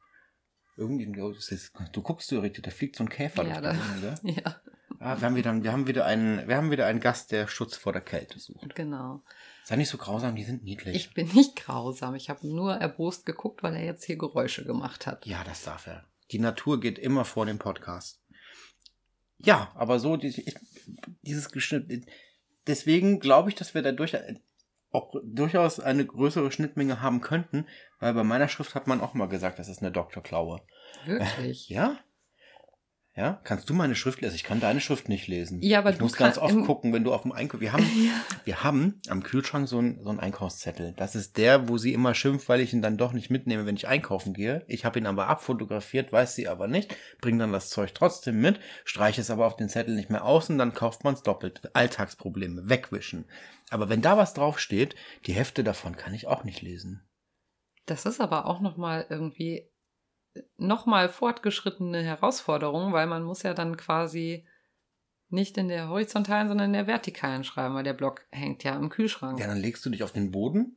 [0.77, 3.75] Irgendwie, du guckst so richtig, da fliegt so ein Käfer Ja, da-?
[4.23, 4.61] Ja,
[5.07, 7.77] Ah, wir haben wieder, wir haben wieder einen, wir haben wieder einen Gast, der Schutz
[7.77, 8.75] vor der Kälte sucht.
[8.75, 9.23] genau.
[9.63, 10.97] Sei nicht so grausam, die sind niedlich.
[10.97, 12.17] Ich bin nicht grausam.
[12.17, 15.25] Ich habe nur erbost geguckt, weil er jetzt hier Geräusche gemacht hat.
[15.25, 16.05] ja, das darf er.
[16.33, 18.21] Die Natur geht immer vor dem Podcast.
[19.39, 22.07] Ja, aber so, dieses Geschnitt,
[22.67, 24.17] deswegen glaube ich, dass wir dadurch
[24.91, 27.67] auch durchaus eine größere Schnittmenge haben könnten,
[28.01, 30.63] weil bei meiner Schrift hat man auch mal gesagt, das ist eine Doktorklaue.
[31.05, 31.69] Wirklich.
[31.69, 31.97] Ja?
[33.17, 33.41] Ja?
[33.45, 34.35] Kannst du meine Schrift lesen?
[34.35, 35.63] Ich kann deine Schrift nicht lesen.
[35.63, 37.61] Ja, aber ich du muss ganz oft gucken, wenn du auf dem Einkauf.
[37.61, 37.87] Wir haben,
[38.45, 40.93] wir haben am Kühlschrank so einen, so einen Einkaufszettel.
[40.99, 43.77] Das ist der, wo sie immer schimpft, weil ich ihn dann doch nicht mitnehme, wenn
[43.77, 44.65] ich einkaufen gehe.
[44.69, 48.61] Ich habe ihn aber abfotografiert, weiß sie aber nicht, bringe dann das Zeug trotzdem mit,
[48.85, 51.75] streiche es aber auf den Zettel nicht mehr aus und dann kauft man es doppelt.
[51.75, 53.25] Alltagsprobleme, wegwischen.
[53.71, 57.09] Aber wenn da was draufsteht, die Hälfte davon kann ich auch nicht lesen.
[57.87, 59.71] Das ist aber auch nochmal irgendwie
[60.57, 64.47] nochmal fortgeschrittene Herausforderung, weil man muss ja dann quasi
[65.29, 68.89] nicht in der horizontalen, sondern in der vertikalen schreiben, weil der Block hängt ja im
[68.89, 69.41] Kühlschrank.
[69.41, 70.77] Ja, dann legst du dich auf den Boden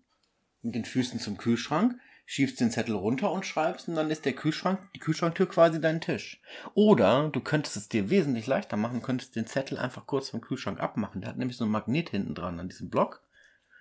[0.62, 4.34] mit den Füßen zum Kühlschrank, schiebst den Zettel runter und schreibst und dann ist der
[4.34, 6.42] Kühlschrank, die Kühlschranktür quasi dein Tisch.
[6.74, 10.80] Oder du könntest es dir wesentlich leichter machen, könntest den Zettel einfach kurz vom Kühlschrank
[10.80, 11.22] abmachen.
[11.22, 13.24] Der hat nämlich so einen Magnet hinten dran an diesem Block.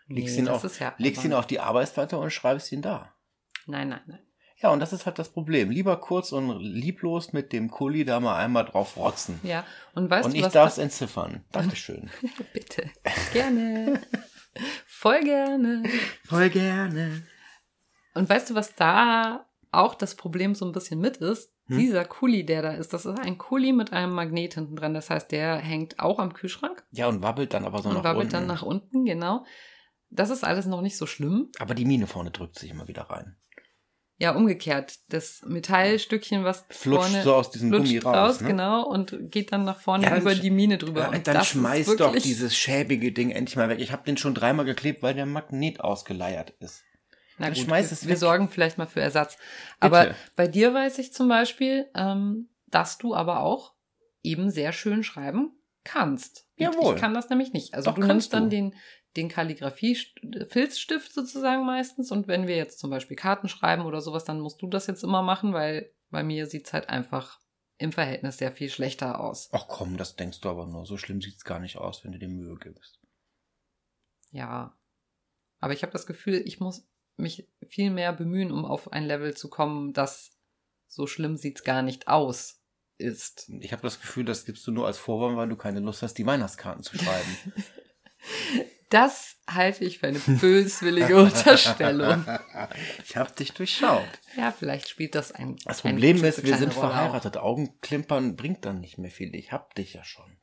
[0.07, 3.15] Legst, Nee, ihn, auf, ja legst ihn auf die Arbeitsplatte und schreibst ihn da.
[3.67, 4.28] Nein, nein, nein.
[4.61, 5.71] Ja, und das ist halt das Problem.
[5.71, 9.39] Lieber kurz und lieblos mit dem Kuli da mal einmal drauf rotzen.
[9.45, 11.45] Ja, und weißt und du, ich darf es entziffern.
[11.53, 12.11] Dankeschön.
[12.53, 12.91] Bitte.
[13.33, 14.01] Gerne.
[14.87, 15.85] Voll gerne.
[16.25, 17.23] Voll gerne.
[18.15, 21.53] Und weißt du, was da auch das Problem so ein bisschen mit ist?
[21.67, 21.79] Hm?
[21.79, 24.95] Dieser Kuli, der da ist, das ist ein Kuli mit einem Magnet hinten dran.
[24.95, 28.05] Das heißt, der hängt auch am Kühlschrank Ja, und wabbelt dann aber so und nach
[28.05, 28.33] wabbelt unten.
[28.33, 29.45] dann nach unten, genau.
[30.11, 31.51] Das ist alles noch nicht so schlimm.
[31.61, 33.37] aber die Mine vorne drückt sich immer wieder rein.
[34.21, 34.99] Ja, umgekehrt.
[35.11, 38.41] Das Metallstückchen, was Flutscht vorne so aus diesem Gummi raus.
[38.41, 38.49] ne?
[38.49, 41.03] genau, und geht dann nach vorne Ja, über die Mine drüber.
[41.03, 43.79] Ja, und dann das ist schmeiß doch dieses schäbige Ding endlich mal weg.
[43.81, 46.83] Ich habe den schon dreimal geklebt, weil der Magnet ausgeleiert ist.
[47.39, 48.19] Na Dann gut, schmeiß wir, es wir weg.
[48.19, 49.39] sorgen vielleicht mal für Ersatz.
[49.79, 50.17] Aber Bitte.
[50.35, 53.75] bei dir weiß ich zum Beispiel, ähm, dass du aber auch
[54.25, 55.53] eben sehr schön schreiben
[55.85, 56.47] kannst.
[56.57, 56.97] Jawohl.
[56.97, 57.75] Ich kann das nämlich nicht.
[57.75, 58.49] Also Doch, du kannst nimmst dann du.
[58.51, 58.75] den,
[59.19, 64.41] den Kalligrafie-Filzstift sozusagen meistens und wenn wir jetzt zum Beispiel Karten schreiben oder sowas, dann
[64.41, 67.41] musst du das jetzt immer machen, weil bei mir sieht's halt einfach
[67.79, 69.49] im Verhältnis sehr viel schlechter aus.
[69.53, 70.87] Ach komm, das denkst du aber nur.
[70.87, 73.01] So schlimm sieht's gar nicht aus, wenn du dir Mühe gibst.
[74.31, 74.77] Ja.
[75.61, 79.37] Aber ich habe das Gefühl, ich muss mich viel mehr bemühen, um auf ein Level
[79.37, 80.39] zu kommen, das
[80.87, 82.63] so schlimm sieht's gar nicht aus
[82.99, 83.51] ist.
[83.61, 86.15] Ich habe das Gefühl, das gibst du nur als Vorwand, weil du keine Lust hast,
[86.15, 87.55] die Weihnachtskarten zu schreiben.
[88.91, 92.25] Das halte ich für eine böswillige Unterstellung.
[93.05, 94.09] ich habe dich durchschaut.
[94.37, 95.57] Ja, vielleicht spielt das ein.
[95.65, 97.37] Das Problem ist, wir sind Rolle verheiratet.
[97.37, 99.35] Augenklimpern bringt dann nicht mehr viel.
[99.35, 100.39] Ich hab dich ja schon.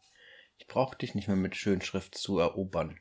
[0.58, 2.98] Ich brauche dich nicht mehr mit Schönschrift zu erobern.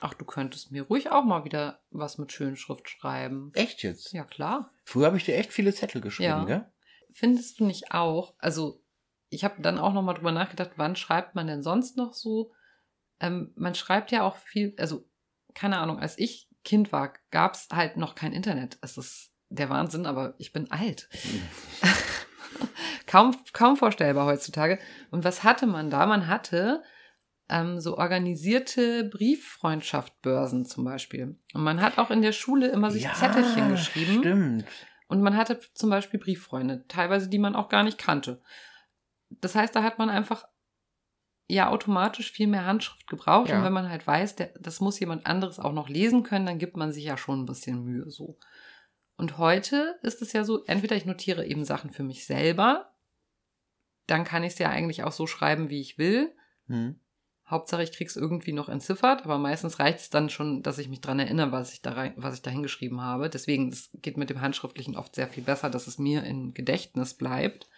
[0.00, 0.08] Auch.
[0.10, 3.50] Ach, du könntest mir ruhig auch mal wieder was mit Schönschrift schreiben.
[3.54, 4.12] Echt jetzt?
[4.12, 4.70] Ja, klar.
[4.84, 6.44] Früher habe ich dir echt viele Zettel geschrieben, Ja.
[6.44, 6.64] gell?
[7.12, 8.34] Findest du nicht auch?
[8.38, 8.82] Also,
[9.30, 12.52] ich habe dann auch noch mal drüber nachgedacht, wann schreibt man denn sonst noch so?
[13.20, 15.08] Ähm, man schreibt ja auch viel, also,
[15.54, 18.78] keine Ahnung, als ich Kind war, gab es halt noch kein Internet.
[18.80, 21.08] Es ist der Wahnsinn, aber ich bin alt.
[23.06, 24.78] kaum, kaum vorstellbar heutzutage.
[25.10, 26.06] Und was hatte man da?
[26.06, 26.82] Man hatte
[27.48, 31.38] ähm, so organisierte Brieffreundschaftbörsen zum Beispiel.
[31.54, 34.18] Und man hat auch in der Schule immer sich Zettelchen geschrieben.
[34.18, 34.64] Stimmt.
[35.08, 38.42] Und man hatte zum Beispiel Brieffreunde, teilweise die man auch gar nicht kannte.
[39.28, 40.48] Das heißt, da hat man einfach
[41.48, 43.50] ja automatisch viel mehr Handschrift gebraucht.
[43.50, 43.58] Ja.
[43.58, 46.58] Und wenn man halt weiß, der, das muss jemand anderes auch noch lesen können, dann
[46.58, 48.38] gibt man sich ja schon ein bisschen Mühe so.
[49.16, 52.92] Und heute ist es ja so, entweder ich notiere eben Sachen für mich selber,
[54.06, 56.34] dann kann ich es ja eigentlich auch so schreiben, wie ich will.
[56.66, 57.00] Hm.
[57.48, 61.00] Hauptsache, ich krieg's irgendwie noch entziffert, aber meistens reicht es dann schon, dass ich mich
[61.00, 63.30] dran erinnere, was ich da rein, was ich da hingeschrieben habe.
[63.30, 67.14] Deswegen, es geht mit dem Handschriftlichen oft sehr viel besser, dass es mir im Gedächtnis
[67.14, 67.68] bleibt.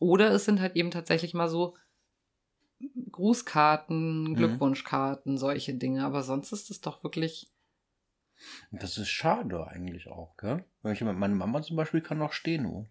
[0.00, 1.76] Oder es sind halt eben tatsächlich mal so
[3.12, 4.36] Grußkarten, Mhm.
[4.36, 6.04] Glückwunschkarten, solche Dinge.
[6.04, 7.52] Aber sonst ist es doch wirklich.
[8.72, 10.64] Das ist schade eigentlich auch, gell?
[10.82, 12.88] Weil ich, meine Mama zum Beispiel kann noch Steno.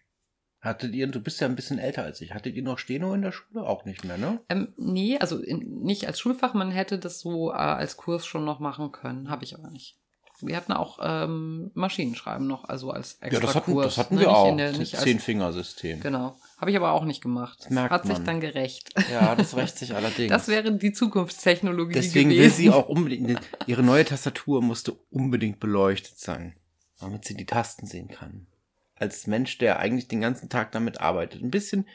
[0.62, 3.22] Hattet ihr, du bist ja ein bisschen älter als ich, hattet ihr noch Steno in
[3.22, 3.63] der Schule?
[3.65, 4.41] Auch nicht mehr, ne?
[4.50, 8.43] Ähm, nee, also in, nicht als Schulfach, man hätte das so äh, als Kurs schon
[8.43, 9.98] noch machen können, habe ich aber nicht.
[10.41, 13.86] Wir hatten auch ähm, Maschinenschreiben noch, also als extra Ja, das hatten, Kurs.
[13.88, 14.21] das hatten ne?
[14.21, 14.56] wir Nicht auch.
[14.58, 15.99] der- das nicht Zehn-Finger-System.
[15.99, 16.38] Genau.
[16.58, 17.60] Habe ich aber auch nicht gemacht.
[17.62, 18.25] Das merkt Hat sich man.
[18.25, 18.89] dann gerecht.
[19.12, 20.30] Ja, das rächt sich allerdings.
[20.30, 22.43] Das wäre die Zukunftstechnologie Deswegen gewesen.
[22.43, 26.56] will sie auch unbedingt, ihre neue Tastatur musste unbedingt beleuchtet sein,
[26.99, 28.47] damit sie die Tasten sehen kann.
[28.95, 31.41] Als Mensch, der eigentlich den ganzen Tag damit arbeitet.
[31.41, 31.88] Ein bisschen,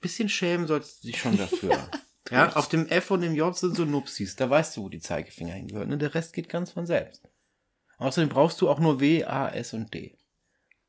[0.00, 1.76] bisschen schämen sollst du dich schon dafür.
[2.30, 5.00] ja, auf dem F und dem J sind so Nupsis, da weißt du, wo die
[5.00, 5.92] Zeigefinger hingehören.
[5.92, 7.22] Und der Rest geht ganz von selbst.
[7.98, 10.16] Außerdem brauchst du auch nur W, A, S und D.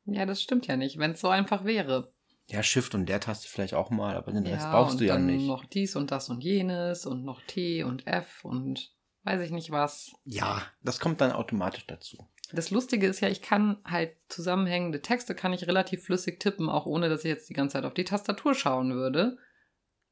[0.05, 2.13] Ja, das stimmt ja nicht, wenn es so einfach wäre.
[2.47, 5.13] Ja, Shift und der Taste vielleicht auch mal, aber den Rest ja, brauchst du ja
[5.13, 5.45] dann nicht.
[5.45, 8.91] noch dies und das und jenes und noch T und F und
[9.23, 10.11] weiß ich nicht was.
[10.23, 12.27] Ja, das kommt dann automatisch dazu.
[12.51, 16.87] Das Lustige ist ja, ich kann halt zusammenhängende Texte kann ich relativ flüssig tippen, auch
[16.87, 19.37] ohne dass ich jetzt die ganze Zeit auf die Tastatur schauen würde.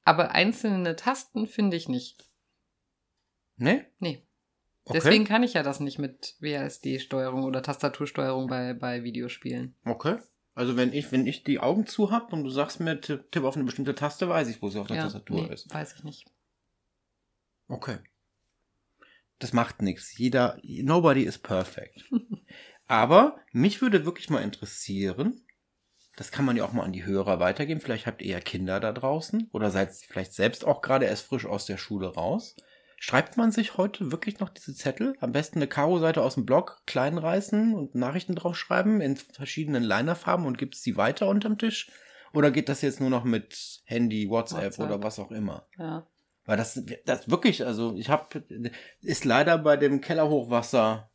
[0.03, 2.29] Aber einzelne Tasten finde ich nicht.
[3.55, 3.87] Ne?
[3.97, 4.26] Nee.
[4.89, 4.99] Okay.
[5.03, 9.75] Deswegen kann ich ja das nicht mit WASD-Steuerung oder Tastatursteuerung bei, bei Videospielen.
[9.83, 10.17] Okay.
[10.55, 13.43] Also wenn ich, wenn ich die Augen zu hab und du sagst mir, tipp, tipp
[13.43, 15.71] auf eine bestimmte Taste, weiß ich, wo sie auf der Ja, Tastatur nee, ist.
[15.73, 16.25] weiß ich nicht.
[17.67, 17.97] Okay.
[19.39, 20.17] Das macht nichts.
[20.17, 22.09] Jeder, nobody is perfect.
[22.87, 25.41] Aber mich würde wirklich mal interessieren,
[26.15, 27.81] das kann man ja auch mal an die Hörer weitergeben.
[27.81, 31.45] Vielleicht habt ihr ja Kinder da draußen oder seid vielleicht selbst auch gerade erst frisch
[31.45, 32.55] aus der Schule raus.
[32.99, 35.15] Schreibt man sich heute wirklich noch diese Zettel?
[35.19, 40.57] Am besten eine Karo-Seite aus dem Blog kleinreißen und Nachrichten draufschreiben in verschiedenen Linerfarben und
[40.57, 41.91] gibt es die weiter unterm Tisch?
[42.33, 44.85] Oder geht das jetzt nur noch mit Handy, WhatsApp, WhatsApp.
[44.85, 45.67] oder was auch immer?
[45.77, 46.07] Ja.
[46.45, 48.43] Weil das, das wirklich, also ich habe,
[49.01, 51.09] ist leider bei dem Kellerhochwasser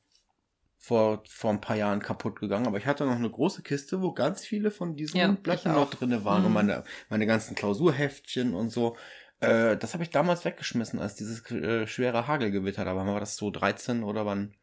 [0.79, 4.13] vor, vor ein paar Jahren kaputt gegangen, aber ich hatte noch eine große Kiste, wo
[4.13, 6.55] ganz viele von diesen Ja, Blöcken noch drinne waren und Mhm.
[6.55, 8.97] meine, meine ganzen Klausurheftchen und so.
[9.43, 13.07] Äh, das habe ich damals weggeschmissen, als dieses äh, schwere Hagelgewitter da war.
[13.07, 14.55] War das so 13 oder wann,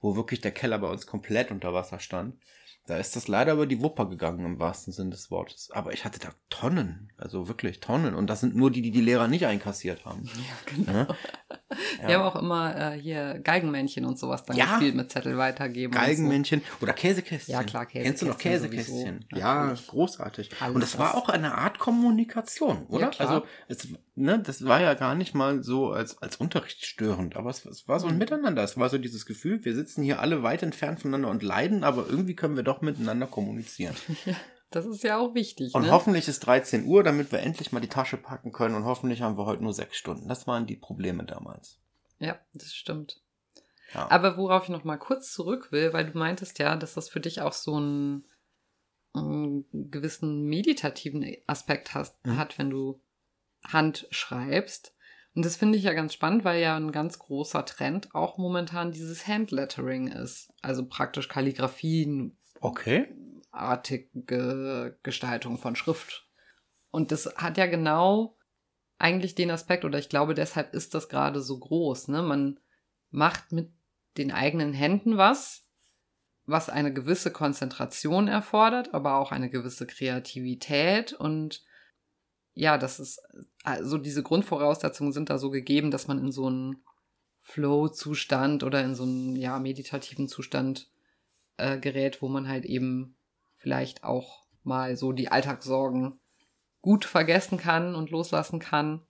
[0.00, 2.36] wo wirklich der Keller bei uns komplett unter Wasser stand.
[2.86, 5.70] Da ist das leider über die Wupper gegangen, im wahrsten Sinn des Wortes.
[5.72, 8.14] Aber ich hatte da Tonnen, also wirklich Tonnen.
[8.14, 10.28] Und das sind nur die, die die Lehrer nicht einkassiert haben.
[10.36, 10.98] Ja, genau.
[12.02, 12.08] Ja?
[12.08, 14.66] Wir haben auch immer äh, hier Geigenmännchen und sowas dann Ja.
[14.66, 15.92] gespielt mit Zettel weitergeben.
[15.94, 17.52] und Galgenmännchen oder Käsekästchen.
[17.54, 19.38] Ja, klar, Kennst du noch Käsekästchen Käsekästchen?
[19.38, 20.50] Ja, großartig.
[20.60, 21.22] Alles Und das war das.
[21.22, 23.10] auch eine Art Kommunikation, oder?
[23.18, 27.64] Also, es, ne, das war ja gar nicht mal so als, als unterrichtsstörend, aber es,
[27.64, 28.18] es war so ein Mhm.
[28.18, 28.62] Miteinander.
[28.62, 32.06] Es war so dieses Gefühl, wir sitzen hier alle weit entfernt voneinander und leiden, aber
[32.08, 33.96] irgendwie können wir doch miteinander kommunizieren.
[34.70, 35.72] Das ist ja auch wichtig.
[35.72, 35.92] Und ne?
[35.92, 39.38] hoffentlich ist 13 Uhr, damit wir endlich mal die Tasche packen können und hoffentlich haben
[39.38, 40.26] wir heute nur sechs Stunden.
[40.26, 41.78] Das waren die Probleme damals.
[42.18, 43.20] Ja, das stimmt.
[43.94, 44.10] Ja.
[44.10, 47.20] Aber worauf ich noch mal kurz zurück will, weil du meintest ja, dass das für
[47.20, 48.24] dich auch so einen,
[49.12, 52.36] einen gewissen meditativen Aspekt hast, Mhm.
[52.36, 53.00] hat, wenn du
[53.62, 54.92] Hand schreibst.
[55.36, 58.90] Und das finde ich ja ganz spannend, weil ja ein ganz großer Trend auch momentan
[58.90, 60.52] dieses Handlettering ist.
[60.62, 63.08] Also praktisch Kalligrafien, okay.
[63.50, 66.28] artige Gestaltung von Schrift.
[66.90, 68.36] Und das hat ja genau
[68.98, 72.08] eigentlich den Aspekt, oder ich glaube, deshalb ist das gerade so groß.
[72.08, 72.22] Ne?
[72.22, 72.60] Man
[73.10, 73.72] macht mit
[74.16, 75.66] den eigenen Händen was,
[76.46, 81.12] was eine gewisse Konzentration erfordert, aber auch eine gewisse Kreativität.
[81.12, 81.64] Und
[82.54, 83.20] ja, das ist,
[83.64, 86.84] also diese Grundvoraussetzungen sind da so gegeben, dass man in so einen
[87.40, 90.90] Flow-Zustand oder in so einen ja, meditativen Zustand
[91.56, 93.16] äh, gerät, wo man halt eben
[93.56, 96.18] vielleicht auch mal so die Alltagssorgen
[96.80, 99.02] gut vergessen kann und loslassen kann.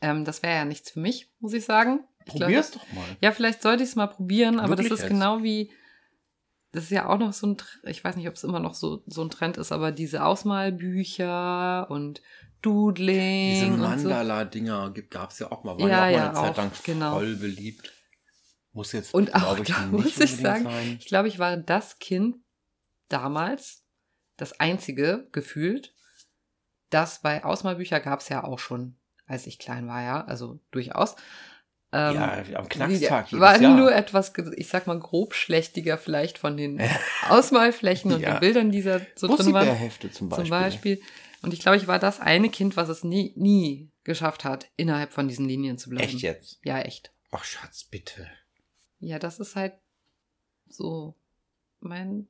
[0.00, 2.00] Ähm, das wäre ja nichts für mich, muss ich sagen.
[2.24, 3.04] Ich glaub- Probier's doch mal.
[3.20, 5.10] ja, vielleicht sollte ich es mal probieren, aber Wirklich das ist jetzt?
[5.10, 5.70] genau wie,
[6.72, 9.02] das ist ja auch noch so ein, ich weiß nicht, ob es immer noch so,
[9.06, 12.22] so ein Trend ist, aber diese Ausmalbücher und
[12.62, 13.66] Doodling Diese.
[13.70, 15.78] Mandala-Dinger gab es ja auch mal.
[15.78, 17.14] Waren Ja, ja, auch mal ja, eine Zeit auch, lang genau.
[17.14, 17.92] voll beliebt.
[18.72, 20.96] Muss jetzt, Und auch ich, da muss ich sagen, sein.
[20.98, 22.36] Ich glaube, ich war das Kind
[23.08, 23.84] damals,
[24.36, 25.94] das einzige gefühlt,
[26.90, 31.16] das bei Ausmalbücher gab es ja auch schon, als ich klein war, ja, also durchaus.
[31.94, 33.76] Ähm, ja, am Knackstag die war Jahr.
[33.76, 36.80] nur etwas, ich sag mal, grobschlächtiger vielleicht von den
[37.28, 38.32] Ausmalflächen und Ja.
[38.34, 39.66] den Bildern, die da so drin waren.
[39.66, 40.44] Bussibärhefte zum Beispiel.
[40.46, 41.02] Zum Beispiel.
[41.42, 45.12] Und ich glaube, ich war das eine Kind, was es nie, nie geschafft hat, innerhalb
[45.12, 46.04] von diesen Linien zu bleiben.
[46.08, 46.60] Echt jetzt?
[46.64, 47.12] Ja, echt.
[47.30, 48.30] Ach, Schatz, bitte.
[49.02, 49.74] Ja, das ist halt
[50.68, 51.14] so
[51.80, 52.28] mein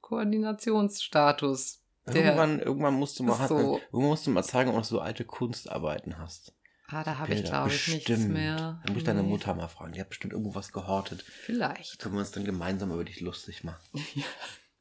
[0.00, 1.80] Koordinationsstatus.
[2.06, 3.78] Irgendwann, irgendwann musst du mal, hat- so.
[3.78, 6.54] irgendwann musst du mal zeigen, ob du so alte Kunstarbeiten hast.
[6.88, 8.80] ah, da habe ich, glaube ich, nichts mehr.
[8.84, 9.92] Dann muss ich deine Mutter mal fragen.
[9.92, 11.22] Die hat bestimmt irgendwo was gehortet.
[11.22, 11.98] Vielleicht.
[11.98, 13.82] Können wir uns dann gemeinsam über dich lustig machen.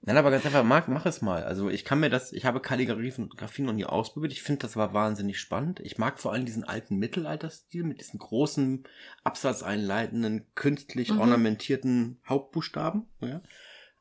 [0.05, 1.45] Nein, aber ganz einfach, Marc, mach es mal.
[1.45, 4.33] Also ich kann mir das, ich habe Kalligrafie noch nie ausprobiert.
[4.33, 5.79] Ich finde, das war wahnsinnig spannend.
[5.79, 8.83] Ich mag vor allem diesen alten Mittelalterstil mit diesen großen,
[9.23, 11.19] absatzeinleitenden, künstlich Mhm.
[11.19, 13.07] ornamentierten Hauptbuchstaben.
[13.21, 13.41] Ja.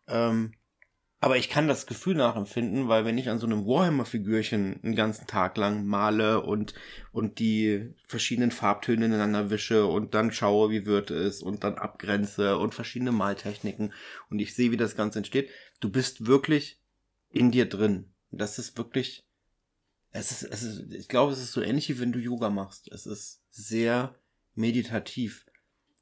[0.08, 0.54] Ähm,
[1.22, 5.28] aber ich kann das Gefühl nachempfinden, weil wenn ich an so einem Warhammer-Figürchen einen ganzen
[5.28, 6.74] Tag lang male und,
[7.12, 12.58] und die verschiedenen Farbtöne ineinander wische und dann schaue, wie wird es und dann abgrenze
[12.58, 13.94] und verschiedene Maltechniken
[14.30, 15.48] und ich sehe, wie das Ganze entsteht,
[15.78, 16.80] du bist wirklich
[17.30, 18.10] in dir drin.
[18.32, 19.24] Das ist wirklich,
[20.10, 22.90] es ist, es ist, ich glaube, es ist so ähnlich wie wenn du Yoga machst.
[22.90, 24.16] Es ist sehr
[24.56, 25.46] meditativ.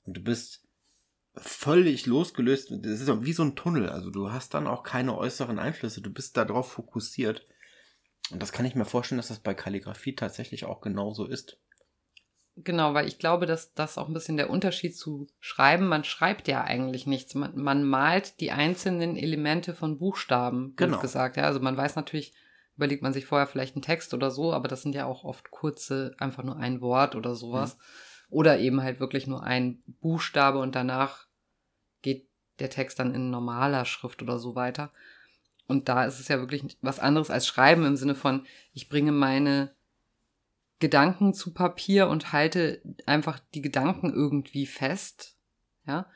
[0.07, 0.67] Und du bist
[1.37, 2.71] völlig losgelöst.
[2.71, 3.89] Das ist wie so ein Tunnel.
[3.89, 6.01] Also du hast dann auch keine äußeren Einflüsse.
[6.01, 7.47] Du bist darauf fokussiert.
[8.31, 11.59] Und das kann ich mir vorstellen, dass das bei Kalligrafie tatsächlich auch genauso ist.
[12.57, 15.87] Genau, weil ich glaube, dass das auch ein bisschen der Unterschied zu Schreiben.
[15.87, 17.35] Man schreibt ja eigentlich nichts.
[17.35, 21.01] Man, man malt die einzelnen Elemente von Buchstaben, Genau.
[21.01, 21.37] gesagt.
[21.37, 22.35] Ja, also man weiß natürlich,
[22.77, 25.51] überlegt man sich vorher vielleicht einen Text oder so, aber das sind ja auch oft
[25.51, 27.79] kurze, einfach nur ein Wort oder sowas.
[28.31, 31.27] Oder eben halt wirklich nur ein Buchstabe und danach
[32.03, 32.29] geht
[32.61, 34.93] der Text dann in normaler Schrift oder so weiter.
[35.67, 39.13] Und da ist es ja wirklich was anderes als Schreiben im Sinne von, ich bringe
[39.13, 39.75] meine
[40.81, 45.37] Gedanken zu Papier und halte einfach die Gedanken irgendwie fest.
[45.87, 46.07] Ja,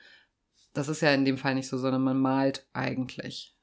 [0.72, 3.54] das ist ja in dem Fall nicht so, sondern man malt eigentlich.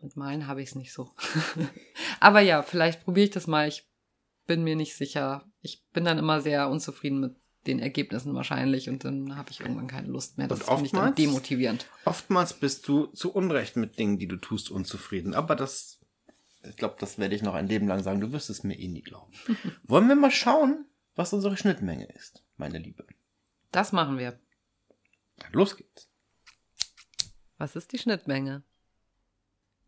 [0.00, 1.14] Mit Malen habe ich es nicht so.
[2.20, 3.68] Aber ja, vielleicht probiere ich das mal.
[3.68, 3.86] Ich
[4.46, 5.44] bin mir nicht sicher.
[5.62, 7.36] Ich bin dann immer sehr unzufrieden mit
[7.66, 10.48] den Ergebnissen wahrscheinlich und dann habe ich irgendwann keine Lust mehr.
[10.48, 11.86] Das Und finde ich dann oftmals- demotivierend.
[12.04, 15.34] Oftmals bist du zu Unrecht mit Dingen, die du tust, unzufrieden.
[15.34, 15.98] Aber das,
[16.62, 18.20] ich glaube, das werde ich noch ein Leben lang sagen.
[18.20, 19.32] Du wirst es mir eh nie glauben.
[19.84, 20.84] Wollen wir mal schauen,
[21.14, 23.06] was unsere Schnittmenge ist, meine Liebe?
[23.72, 24.38] Das machen wir.
[25.38, 26.08] Dann los geht's.
[27.56, 28.62] Was ist die Schnittmenge?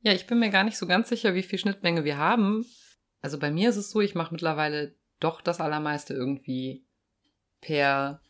[0.00, 2.64] Ja, ich bin mir gar nicht so ganz sicher, wie viel Schnittmenge wir haben.
[3.22, 6.84] Also bei mir ist es so, ich mache mittlerweile doch das Allermeiste irgendwie
[7.60, 8.20] per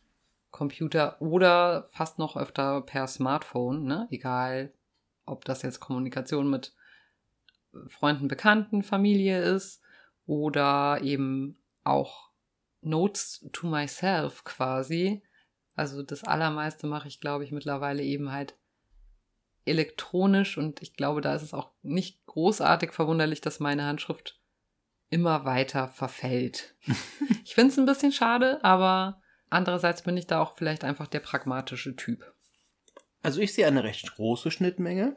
[0.51, 4.09] Computer oder fast noch öfter per Smartphone, ne?
[4.11, 4.73] Egal,
[5.27, 6.75] ob das jetzt Kommunikation mit
[7.89, 9.83] Freunden, Bekannten, Familie ist
[10.27, 12.31] oder eben auch
[12.81, 15.23] Notes to myself quasi.
[15.75, 18.57] Also das Allermeiste mache ich, glaube ich, mittlerweile eben halt
[19.67, 24.41] elektronisch und ich glaube, da ist es auch nicht großartig verwunderlich, dass meine Handschrift
[25.11, 26.75] immer weiter verfällt.
[27.45, 31.21] ich finde es ein bisschen schade, aber andererseits bin ich da auch vielleicht einfach der
[31.21, 32.35] pragmatische Typ.
[33.23, 35.17] Also ich sehe eine recht große Schnittmenge,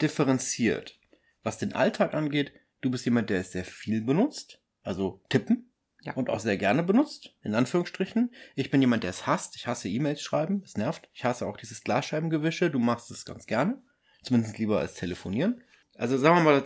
[0.00, 0.98] differenziert.
[1.42, 5.68] Was den Alltag angeht, du bist jemand, der es sehr viel benutzt, also tippen.
[6.04, 6.14] Ja.
[6.14, 8.34] Und auch sehr gerne benutzt, in Anführungsstrichen.
[8.56, 9.54] Ich bin jemand, der es hasst.
[9.54, 11.08] Ich hasse E-Mails schreiben, es nervt.
[11.12, 12.70] Ich hasse auch dieses Glasscheibengewische.
[12.70, 13.80] Du machst es ganz gerne.
[14.24, 15.62] Zumindest lieber als telefonieren.
[15.94, 16.60] Also sagen wir mal,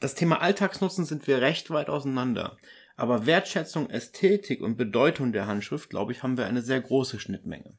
[0.00, 2.56] das Thema Alltagsnutzen sind wir recht weit auseinander.
[2.96, 7.76] Aber Wertschätzung, Ästhetik und Bedeutung der Handschrift, glaube ich, haben wir eine sehr große Schnittmenge.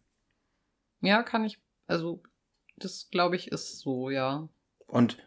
[1.01, 2.21] Ja, kann ich, also
[2.77, 4.47] das glaube ich ist so, ja.
[4.87, 5.17] Und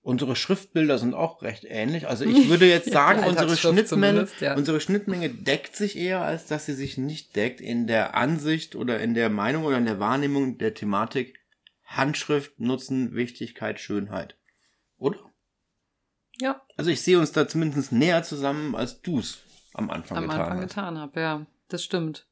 [0.00, 2.08] unsere Schriftbilder sind auch recht ähnlich.
[2.08, 4.56] Also ich würde jetzt Ja, sagen, die unsere Schnittmenge, ja.
[4.56, 9.00] unsere Schnittmenge deckt sich eher, als dass sie sich nicht deckt in der Ansicht oder
[9.00, 11.38] in der Meinung oder in der Wahrnehmung der Thematik
[11.84, 14.36] Handschrift, Nutzen, Wichtigkeit, Schönheit.
[14.96, 15.18] Oder?
[16.40, 19.38] Ja, Also ich sehe uns da zumindest näher zusammen, als du es
[19.72, 20.68] am Anfang am getan Anfang hast.
[20.68, 21.46] getan habe, ja.
[21.68, 22.26] Das stimmt.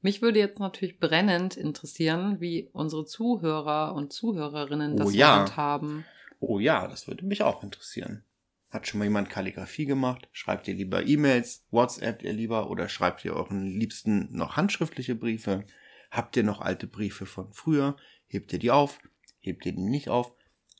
[0.00, 5.40] Mich würde jetzt natürlich brennend interessieren, wie unsere Zuhörer und Zuhörerinnen das Oh ja.
[5.40, 6.04] handhaben.
[6.40, 8.24] Oh ja, das würde mich auch interessieren.
[8.70, 10.28] Hat schon mal jemand Kalligrafie gemacht?
[10.32, 11.66] Schreibt ihr lieber E-Mails?
[11.70, 12.70] WhatsAppt ihr lieber?
[12.70, 15.64] Oder schreibt ihr euren Liebsten noch handschriftliche Briefe?
[16.10, 17.96] Habt ihr noch alte Briefe von früher?
[18.26, 18.98] Hebt ihr die auf?
[19.40, 20.32] Hebt ihr die nicht auf?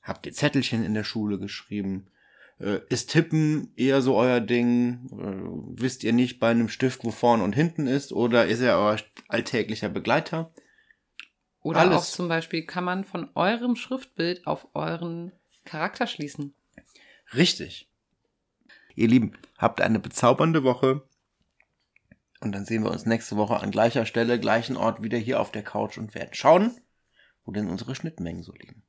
[0.03, 2.09] Habt ihr Zettelchen in der Schule geschrieben?
[2.63, 5.09] Äh, ist Tippen eher so euer Ding?
[5.11, 8.13] Äh, wisst ihr nicht bei einem Stift, wo vorne und hinten ist?
[8.13, 8.99] Oder ist er euer
[9.29, 10.53] alltäglicher Begleiter?
[11.61, 11.97] Oder Alles.
[11.97, 15.33] auch zum Beispiel kann man von eurem Schriftbild auf euren
[15.65, 16.55] Charakter schließen.
[17.35, 17.89] Richtig.
[18.95, 21.03] Ihr Lieben, habt eine bezaubernde Woche.
[22.41, 25.53] Und dann sehen wir uns nächste Woche an gleicher Stelle, gleichen Ort wieder hier auf
[25.53, 26.77] der Couch und werden schauen,
[27.45, 28.83] wo denn unsere Schnittmengen so liegen.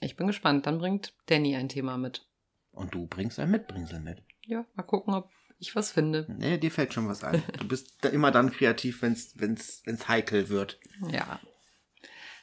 [0.00, 0.66] Ich bin gespannt.
[0.66, 2.29] Dann bringt Danny ein Thema mit.
[2.72, 4.22] Und du bringst ein Mitbringsel mit.
[4.46, 6.26] Ja, mal gucken, ob ich was finde.
[6.38, 7.42] Nee, dir fällt schon was ein.
[7.58, 10.80] Du bist da immer dann kreativ, wenn's, wenn's, wenn's heikel wird.
[11.08, 11.40] Ja.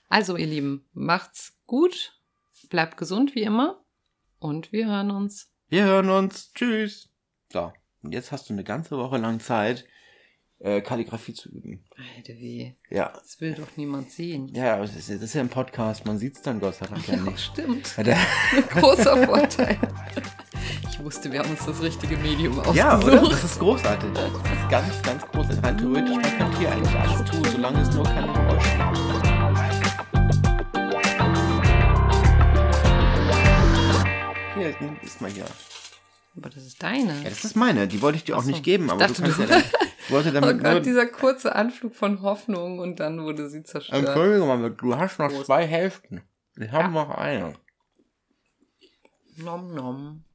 [0.09, 2.21] Also, ihr Lieben, macht's gut,
[2.69, 3.83] bleibt gesund wie immer
[4.39, 5.51] und wir hören uns.
[5.69, 6.53] Wir hören uns.
[6.53, 7.09] Tschüss.
[7.51, 9.85] So, und jetzt hast du eine ganze Woche lang Zeit,
[10.59, 11.83] äh, Kalligrafie zu üben.
[12.17, 12.73] Alter, weh.
[12.89, 13.11] Ja.
[13.13, 14.47] Das will doch niemand sehen.
[14.55, 16.87] Ja, aber das ist, das ist ja ein Podcast, man sieht es dann Gott sei
[16.87, 17.39] Dank ja Ja, nicht.
[17.39, 17.95] stimmt.
[17.97, 18.17] Der-
[18.69, 19.77] Großer Vorteil.
[20.89, 22.77] Ich wusste, wir haben uns das richtige Medium ausgesucht.
[22.77, 23.21] Ja, oder?
[23.29, 24.09] Das ist großartig.
[24.13, 25.63] Das ist ganz, ganz großartig.
[25.63, 28.97] Rein theoretisch, man könnte hier eigentlich alles tun, solange es nur keine Geräusche macht.
[34.55, 35.45] Hier, ist mal hier.
[36.37, 37.13] Aber das ist deine.
[37.23, 37.87] Ja, das ist meine.
[37.87, 38.51] Die wollte ich dir auch Ach so.
[38.51, 39.63] nicht geben, aber Ich du dachte, kannst du- ja
[40.09, 40.79] wollte Oh damit Gott, nur...
[40.81, 44.05] dieser kurze Anflug von Hoffnung und dann wurde sie zerstört.
[44.05, 45.47] Entschuldigung, aber du hast noch Prost.
[45.47, 46.21] zwei Hälften.
[46.57, 46.89] Ich habe Ja.
[46.89, 47.53] noch eine.
[49.37, 50.23] Nom nom.